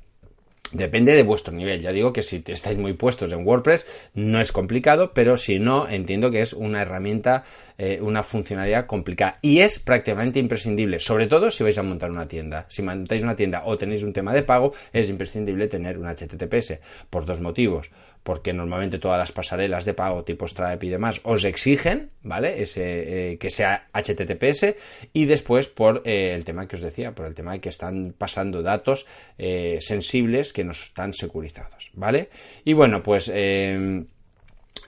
Depende 0.73 1.17
de 1.17 1.25
vuestro 1.25 1.53
nivel. 1.53 1.81
Ya 1.81 1.91
digo 1.91 2.13
que 2.13 2.23
si 2.23 2.45
estáis 2.47 2.79
muy 2.79 2.93
puestos 2.93 3.33
en 3.33 3.45
WordPress 3.45 3.87
no 4.15 4.41
es 4.41 4.53
complicado, 4.53 5.13
pero 5.13 5.37
si 5.37 5.59
no, 5.59 5.89
entiendo 5.89 6.31
que 6.31 6.43
es 6.43 6.53
una 6.53 6.83
herramienta, 6.83 7.43
eh, 7.77 7.99
una 8.01 8.23
funcionalidad 8.23 8.87
complicada. 8.87 9.41
Y 9.43 9.61
es 9.61 9.81
prácticamente 9.81 10.39
imprescindible, 10.39 11.01
sobre 11.01 11.27
todo 11.27 11.51
si 11.51 11.65
vais 11.65 11.77
a 11.79 11.83
montar 11.83 12.13
una 12.13 12.29
tienda. 12.29 12.67
Si 12.69 12.83
montáis 12.83 13.25
una 13.25 13.35
tienda 13.35 13.63
o 13.65 13.77
tenéis 13.77 14.05
un 14.05 14.13
tema 14.13 14.33
de 14.33 14.45
pago, 14.45 14.73
es 14.93 15.09
imprescindible 15.09 15.67
tener 15.67 15.99
un 15.99 16.07
HTTPS 16.07 16.79
por 17.11 17.25
dos 17.25 17.41
motivos 17.41 17.91
porque 18.23 18.53
normalmente 18.53 18.99
todas 18.99 19.19
las 19.19 19.33
pasarelas 19.33 19.85
de 19.85 19.95
pago 19.95 20.25
tipo 20.25 20.47
Stripe 20.47 20.87
y 20.87 20.91
demás 20.91 21.21
os 21.25 21.45
exigen, 21.45 22.11
¿vale? 22.23 22.63
Ese, 22.63 23.33
eh, 23.33 23.39
que 23.39 23.51
sea 23.51 23.89
HTTPS 23.93 24.75
y 25.13 25.25
después 25.25 25.69
por 25.69 26.03
eh, 26.05 26.35
el 26.35 26.45
tema 26.45 26.69
que 26.69 26.77
os 26.77 26.83
decía, 26.83 27.15
por 27.15 27.27
el 27.27 27.35
tema 27.35 27.53
de 27.53 27.61
que 27.61 27.69
están 27.69 28.15
pasando 28.17 28.63
datos 28.63 29.07
eh, 29.39 29.79
sensibles 29.81 30.53
que 30.53 30.65
no 30.65 30.73
están 30.73 31.15
securizados, 31.15 31.91
¿vale? 31.95 32.29
Y 32.65 32.75
bueno, 32.75 33.03
pues 33.03 33.31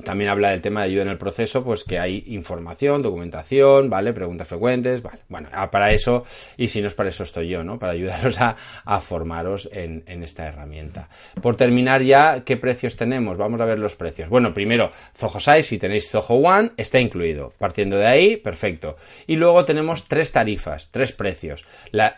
también 0.05 0.31
habla 0.31 0.51
del 0.51 0.61
tema 0.61 0.81
de 0.81 0.87
ayuda 0.87 1.03
en 1.03 1.09
el 1.09 1.19
proceso, 1.19 1.63
pues 1.63 1.85
que 1.85 1.99
hay 1.99 2.25
información, 2.29 3.03
documentación, 3.03 3.91
¿vale? 3.91 4.13
Preguntas 4.13 4.49
frecuentes, 4.49 5.03
¿vale? 5.03 5.21
Bueno, 5.29 5.49
ah, 5.53 5.71
para 5.71 5.93
eso, 5.93 6.25
y 6.57 6.69
si 6.69 6.81
no 6.81 6.89
es 6.89 6.95
para 6.95 7.11
eso 7.11 7.23
estoy 7.23 7.49
yo, 7.49 7.63
¿no? 7.65 7.79
Para 7.79 7.93
ayudaros 7.93 8.39
a, 8.41 8.57
formaros 9.01 9.69
en, 9.73 10.03
esta 10.23 10.47
herramienta. 10.47 11.09
Por 11.41 11.57
terminar 11.57 12.03
ya, 12.03 12.43
¿qué 12.45 12.57
precios 12.57 12.97
tenemos? 12.97 13.39
Vamos 13.39 13.61
a 13.61 13.65
ver 13.65 13.79
los 13.79 13.97
precios. 13.97 14.29
Bueno, 14.29 14.55
primero, 14.55 14.91
Zoho 15.17 15.41
Size, 15.41 15.63
si 15.63 15.79
tenéis 15.79 16.11
Zoho 16.11 16.35
One, 16.35 16.73
está 16.77 17.01
incluido. 17.01 17.53
Partiendo 17.59 17.97
de 17.97 18.07
ahí, 18.07 18.37
perfecto. 18.37 18.97
Y 19.27 19.37
luego 19.37 19.65
tenemos 19.65 20.09
tres 20.09 20.33
tarifas, 20.33 20.91
tres 20.91 21.13
precios. 21.13 21.65
La, 21.91 22.17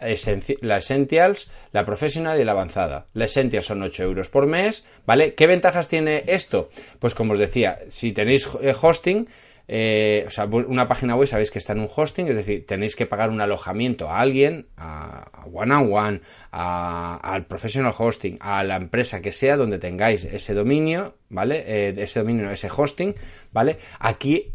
la 0.61 0.77
Essentials, 0.77 1.51
la 1.73 1.85
Professional 1.85 2.41
y 2.41 2.45
la 2.45 2.53
Avanzada. 2.53 3.07
La 3.15 3.25
Essentials 3.25 3.67
son 3.67 3.83
8 3.83 4.03
euros 4.03 4.29
por 4.29 4.47
mes, 4.47 4.85
¿vale? 5.07 5.35
¿Qué 5.35 5.47
ventajas 5.47 5.89
tiene 5.89 6.25
esto? 6.27 6.69
Pues 6.99 7.15
como 7.15 7.33
os 7.33 7.39
decía, 7.39 7.64
si 7.89 8.13
tenéis 8.13 8.49
eh, 8.61 8.75
hosting, 8.81 9.29
eh, 9.67 10.25
o 10.27 10.31
sea, 10.31 10.45
una 10.45 10.87
página 10.89 11.17
web 11.17 11.27
sabéis 11.27 11.51
que 11.51 11.59
está 11.59 11.73
en 11.73 11.81
un 11.81 11.89
hosting, 11.95 12.29
es 12.29 12.37
decir, 12.37 12.67
tenéis 12.67 12.97
que 12.97 13.07
pagar 13.07 13.31
un 13.31 13.41
alojamiento 13.41 14.11
a 14.11 14.21
alguien, 14.21 14.67
a, 14.77 15.31
One 15.51 15.75
on 15.75 15.93
One, 15.93 16.21
al 16.51 17.47
Professional 17.47 17.95
Hosting, 17.97 18.39
a 18.41 18.63
la 18.65 18.77
empresa 18.77 19.23
que 19.23 19.33
sea 19.33 19.57
donde 19.57 19.79
tengáis 19.79 20.25
ese 20.25 20.53
dominio, 20.55 21.17
¿vale? 21.31 21.65
Eh, 21.67 21.95
ese 21.97 22.21
dominio, 22.21 22.51
ese 22.51 22.69
hosting, 22.75 23.15
¿vale? 23.53 23.79
Aquí 23.99 24.53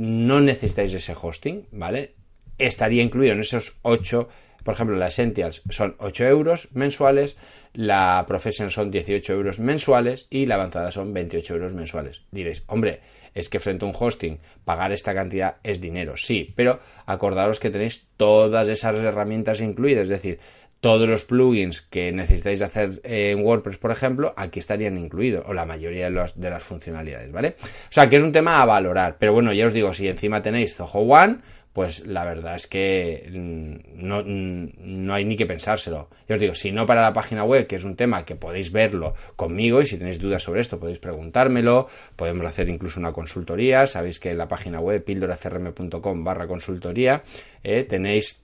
no 0.00 0.40
necesitáis 0.40 0.94
ese 0.94 1.14
hosting, 1.20 1.66
¿vale? 1.72 2.14
Estaría 2.58 3.02
incluido 3.02 3.34
en 3.34 3.40
esos 3.40 3.76
8 3.82 4.28
por 4.66 4.74
ejemplo, 4.74 4.96
la 4.96 5.06
Essentials 5.06 5.62
son 5.70 5.94
8 6.00 6.26
euros 6.26 6.68
mensuales, 6.72 7.36
la 7.76 8.24
Professional 8.26 8.70
son 8.70 8.90
18 8.90 9.34
euros 9.34 9.60
mensuales 9.60 10.26
y 10.30 10.46
la 10.46 10.54
avanzada 10.54 10.90
son 10.90 11.12
28 11.12 11.54
euros 11.54 11.74
mensuales. 11.74 12.22
Diréis, 12.30 12.62
hombre, 12.68 13.00
es 13.34 13.50
que 13.50 13.60
frente 13.60 13.84
a 13.84 13.88
un 13.88 13.94
hosting 13.98 14.38
pagar 14.64 14.92
esta 14.92 15.14
cantidad 15.14 15.56
es 15.62 15.78
dinero, 15.78 16.16
sí, 16.16 16.54
pero 16.56 16.80
acordaros 17.04 17.60
que 17.60 17.70
tenéis 17.70 18.06
todas 18.16 18.66
esas 18.68 18.96
herramientas 18.96 19.60
incluidas, 19.60 20.04
es 20.04 20.08
decir, 20.08 20.38
todos 20.80 21.06
los 21.06 21.24
plugins 21.24 21.82
que 21.82 22.12
necesitáis 22.12 22.62
hacer 22.62 23.00
en 23.04 23.44
WordPress, 23.44 23.76
por 23.76 23.90
ejemplo, 23.90 24.32
aquí 24.38 24.58
estarían 24.58 24.96
incluidos, 24.96 25.44
o 25.46 25.52
la 25.52 25.66
mayoría 25.66 26.10
de, 26.10 26.30
de, 26.34 26.50
las 26.50 26.62
funcionalidades, 26.62 27.30
¿vale? 27.30 27.56
O 27.60 27.92
sea, 27.92 28.08
que 28.08 28.16
es 28.16 28.22
un 28.22 28.32
tema 28.32 28.62
a 28.62 28.64
valorar, 28.64 29.16
pero 29.18 29.34
bueno, 29.34 29.52
ya 29.52 29.66
os 29.66 29.74
digo, 29.74 29.92
si 29.92 30.08
encima 30.08 30.40
tenéis 30.40 30.76
Zoho 30.76 31.00
One, 31.00 31.38
pues 31.76 32.06
la 32.06 32.24
verdad 32.24 32.56
es 32.56 32.68
que 32.68 33.28
mm, 33.30 34.02
no, 34.02 34.22
mm, 34.24 34.68
no, 34.78 35.12
hay 35.12 35.26
ni 35.26 35.36
que 35.36 35.44
pensárselo. 35.44 36.08
Yo 36.26 36.36
os 36.36 36.40
digo, 36.40 36.54
si 36.54 36.72
no 36.72 36.86
para 36.86 37.02
la 37.02 37.12
página 37.12 37.44
web, 37.44 37.66
que 37.66 37.76
es 37.76 37.84
un 37.84 37.96
tema 37.96 38.24
que 38.24 38.34
podéis 38.34 38.72
verlo 38.72 39.12
conmigo 39.36 39.82
y 39.82 39.86
si 39.86 39.98
tenéis 39.98 40.18
dudas 40.18 40.42
sobre 40.42 40.62
esto 40.62 40.80
podéis 40.80 41.00
preguntármelo, 41.00 41.86
podemos 42.16 42.46
hacer 42.46 42.70
incluso 42.70 42.98
una 42.98 43.12
consultoría, 43.12 43.86
sabéis 43.86 44.20
que 44.20 44.30
en 44.30 44.38
la 44.38 44.48
página 44.48 44.80
web 44.80 45.04
pildoracrm.com 45.04 46.24
barra 46.24 46.46
consultoría 46.46 47.22
eh, 47.62 47.84
tenéis 47.84 48.40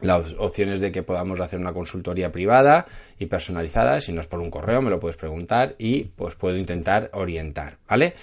las 0.00 0.34
opciones 0.38 0.80
de 0.80 0.90
que 0.90 1.02
podamos 1.02 1.40
hacer 1.40 1.60
una 1.60 1.74
consultoría 1.74 2.32
privada 2.32 2.86
y 3.18 3.26
personalizada, 3.26 4.00
si 4.00 4.14
no 4.14 4.20
es 4.20 4.26
por 4.26 4.40
un 4.40 4.50
correo 4.50 4.80
me 4.80 4.88
lo 4.88 4.98
puedes 5.00 5.16
preguntar 5.16 5.74
y 5.78 6.04
pues 6.04 6.34
puedo 6.34 6.56
intentar 6.56 7.10
orientar, 7.12 7.76
¿vale? 7.86 8.14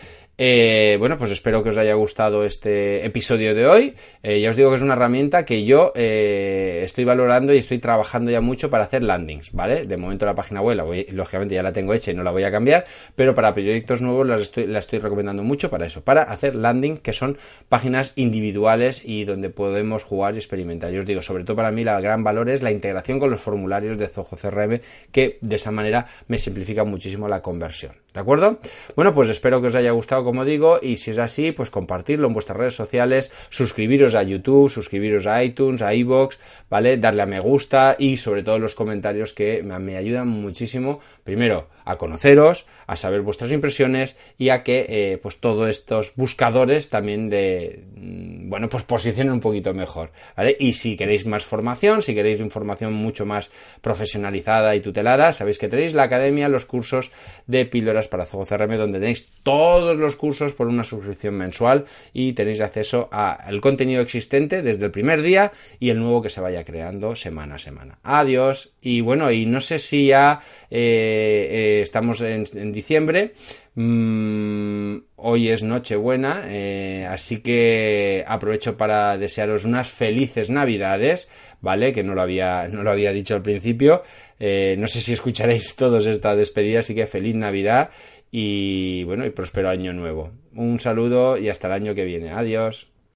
Eh, 0.44 0.96
bueno, 0.98 1.20
pues 1.20 1.30
espero 1.30 1.62
que 1.62 1.70
os 1.70 1.78
haya 1.78 1.94
gustado 1.94 2.44
este 2.46 3.06
episodio 3.06 3.54
de 3.54 3.68
hoy. 3.68 3.94
Eh, 4.24 4.42
ya 4.42 4.50
os 4.50 4.56
digo 4.56 4.72
que 4.72 4.78
es 4.78 4.82
una 4.82 4.94
herramienta 4.94 5.46
que 5.46 5.66
yo 5.66 5.94
eh, 5.94 6.82
estoy 6.84 7.04
valorando 7.04 7.54
y 7.54 7.60
estoy 7.60 7.78
trabajando 7.78 8.32
ya 8.32 8.42
mucho 8.42 8.72
para 8.72 8.86
hacer 8.86 9.04
landings, 9.04 9.52
¿vale? 9.52 9.86
De 9.86 9.98
momento 9.98 10.26
la 10.26 10.34
página 10.34 10.60
web, 10.60 11.06
lógicamente 11.12 11.54
ya 11.54 11.62
la 11.62 11.72
tengo 11.72 11.94
hecha 11.94 12.10
y 12.10 12.16
no 12.16 12.24
la 12.24 12.32
voy 12.32 12.42
a 12.42 12.50
cambiar, 12.50 12.86
pero 13.16 13.36
para 13.36 13.54
proyectos 13.54 14.02
nuevos 14.02 14.26
las 14.26 14.42
estoy, 14.42 14.66
la 14.66 14.80
estoy 14.80 14.98
recomendando 14.98 15.44
mucho 15.44 15.70
para 15.70 15.86
eso, 15.86 16.04
para 16.04 16.24
hacer 16.24 16.56
landing, 16.56 16.98
que 16.98 17.14
son 17.14 17.38
páginas 17.70 18.14
individuales 18.16 19.04
y 19.06 19.26
donde 19.26 19.52
podemos 19.52 20.04
jugar 20.04 20.34
y 20.34 20.38
experimentar. 20.38 20.90
Yo 20.92 21.02
os 21.02 21.06
digo, 21.06 21.22
sobre 21.22 21.44
todo 21.44 21.56
para 21.58 21.70
mí 21.70 21.84
la 21.84 22.02
gran 22.02 22.24
valor 22.24 22.50
es 22.50 22.64
la 22.64 22.72
integración 22.72 23.20
con 23.20 23.30
los 23.30 23.42
formularios 23.42 23.96
de 24.00 24.08
Zoho 24.08 24.36
CRM, 24.36 24.80
que 25.12 25.38
de 25.40 25.56
esa 25.56 25.70
manera 25.70 26.08
me 26.28 26.40
simplifica 26.40 26.84
muchísimo 26.84 27.28
la 27.28 27.44
conversión. 27.44 27.92
¿De 28.14 28.20
acuerdo? 28.20 28.60
Bueno, 28.98 29.14
pues 29.14 29.30
espero 29.30 29.62
que 29.62 29.68
os 29.68 29.76
haya 29.76 29.92
gustado, 29.92 30.26
como 30.26 30.44
digo, 30.44 30.80
y 30.82 30.98
si 30.98 31.12
es 31.12 31.18
así, 31.18 31.54
pues 31.54 31.72
compartirlo 31.72 32.28
en 32.28 32.34
vuestras 32.34 32.58
redes 32.58 32.76
sociales, 32.76 33.32
suscribiros 33.50 34.16
a 34.16 34.24
YouTube, 34.24 34.70
suscribiros 34.70 35.28
a 35.28 35.42
iTunes, 35.42 35.82
a 35.82 35.94
iBox, 35.94 36.38
¿vale? 36.70 36.98
Darle 36.98 37.22
a 37.22 37.26
me 37.26 37.40
gusta 37.40 37.96
y 37.98 38.18
sobre 38.18 38.44
todo 38.44 38.60
los 38.60 38.76
comentarios 38.76 39.32
que 39.32 39.64
me 39.64 39.96
ayudan 39.96 40.28
muchísimo, 40.28 41.00
primero, 41.24 41.70
a 41.86 41.98
conoceros, 41.98 42.66
a 42.86 42.98
saber 42.98 43.22
vuestras 43.22 43.52
impresiones 43.52 44.18
y 44.38 44.50
a 44.50 44.64
que, 44.64 44.86
eh, 44.90 45.18
pues 45.18 45.40
todos 45.40 45.70
estos 45.70 46.14
buscadores 46.16 46.90
también 46.90 47.30
de, 47.30 47.86
mm, 47.96 48.50
bueno, 48.50 48.68
pues 48.68 48.84
posicionen 48.84 49.32
un 49.32 49.40
poquito 49.40 49.74
mejor, 49.74 50.12
¿vale? 50.36 50.58
Y 50.60 50.74
si 50.74 50.98
queréis 50.98 51.26
más 51.26 51.46
formación, 51.46 52.02
si 52.02 52.14
queréis 52.14 52.42
información 52.42 52.92
mucho 52.94 53.26
más 53.26 53.50
profesionalizada 53.80 54.76
y 54.76 54.82
tutelada, 54.82 55.32
sabéis 55.32 55.60
que 55.60 55.70
tenéis 55.70 55.94
la 55.94 56.04
academia, 56.04 56.50
los 56.50 56.66
cursos 56.66 57.14
de 57.48 57.66
píldoras 57.66 58.01
para 58.08 58.26
Zoho 58.26 58.46
CRM 58.46 58.78
donde 58.78 59.00
tenéis 59.00 59.28
todos 59.44 59.98
los 59.98 60.16
cursos 60.16 60.54
por 60.54 60.68
una 60.68 60.84
suscripción 60.84 61.36
mensual 61.36 61.86
y 62.14 62.34
tenéis 62.34 62.62
acceso 62.62 63.10
al 63.12 63.62
contenido 63.62 64.02
existente 64.02 64.62
desde 64.62 64.86
el 64.86 64.92
primer 64.92 65.22
día 65.22 65.52
y 65.80 65.90
el 65.90 66.00
nuevo 66.00 66.22
que 66.22 66.30
se 66.30 66.42
vaya 66.42 66.64
creando 66.64 67.16
semana 67.16 67.56
a 67.56 67.60
semana. 67.60 67.98
Adiós 68.04 68.72
y 68.82 69.02
bueno, 69.02 69.32
y 69.32 69.46
no 69.46 69.62
sé 69.62 69.80
si 69.80 70.08
ya 70.08 70.40
eh, 70.70 71.48
eh, 71.52 71.82
estamos 71.82 72.22
en, 72.22 72.72
diciembre. 72.72 73.34
Mm, 73.74 74.98
hoy 75.16 75.50
es 75.50 75.64
Nochebuena, 75.64 76.44
eh, 76.48 77.08
así 77.10 77.42
que 77.42 78.26
aprovecho 78.28 78.76
para 78.76 79.18
desearos 79.18 79.64
unas 79.64 79.90
felices 79.90 80.50
Navidades, 80.50 81.30
¿vale? 81.62 81.94
Que 81.94 82.04
no 82.04 82.14
lo 82.14 82.22
había, 82.22 82.68
no 82.68 82.84
lo 82.84 82.92
había 82.92 83.14
dicho 83.14 83.34
al 83.34 83.42
principio. 83.42 84.04
Eh, 84.40 84.76
no 84.78 84.88
sé 84.88 85.00
si 85.00 85.14
escucharéis 85.14 85.76
todos 85.78 86.06
esta 86.06 86.36
despedida, 86.36 86.82
así 86.82 86.96
que 86.96 87.08
feliz 87.08 87.36
Navidad 87.36 87.92
y 88.30 89.04
bueno, 89.06 89.26
y 89.26 89.30
próspero 89.30 89.70
año 89.70 89.94
nuevo. 89.94 90.32
Un 90.54 90.80
saludo 90.80 91.38
y 91.38 91.50
hasta 91.50 91.68
el 91.68 91.74
año 91.74 91.96
que 91.96 92.06
viene. 92.06 92.32
Adiós. 92.32 92.91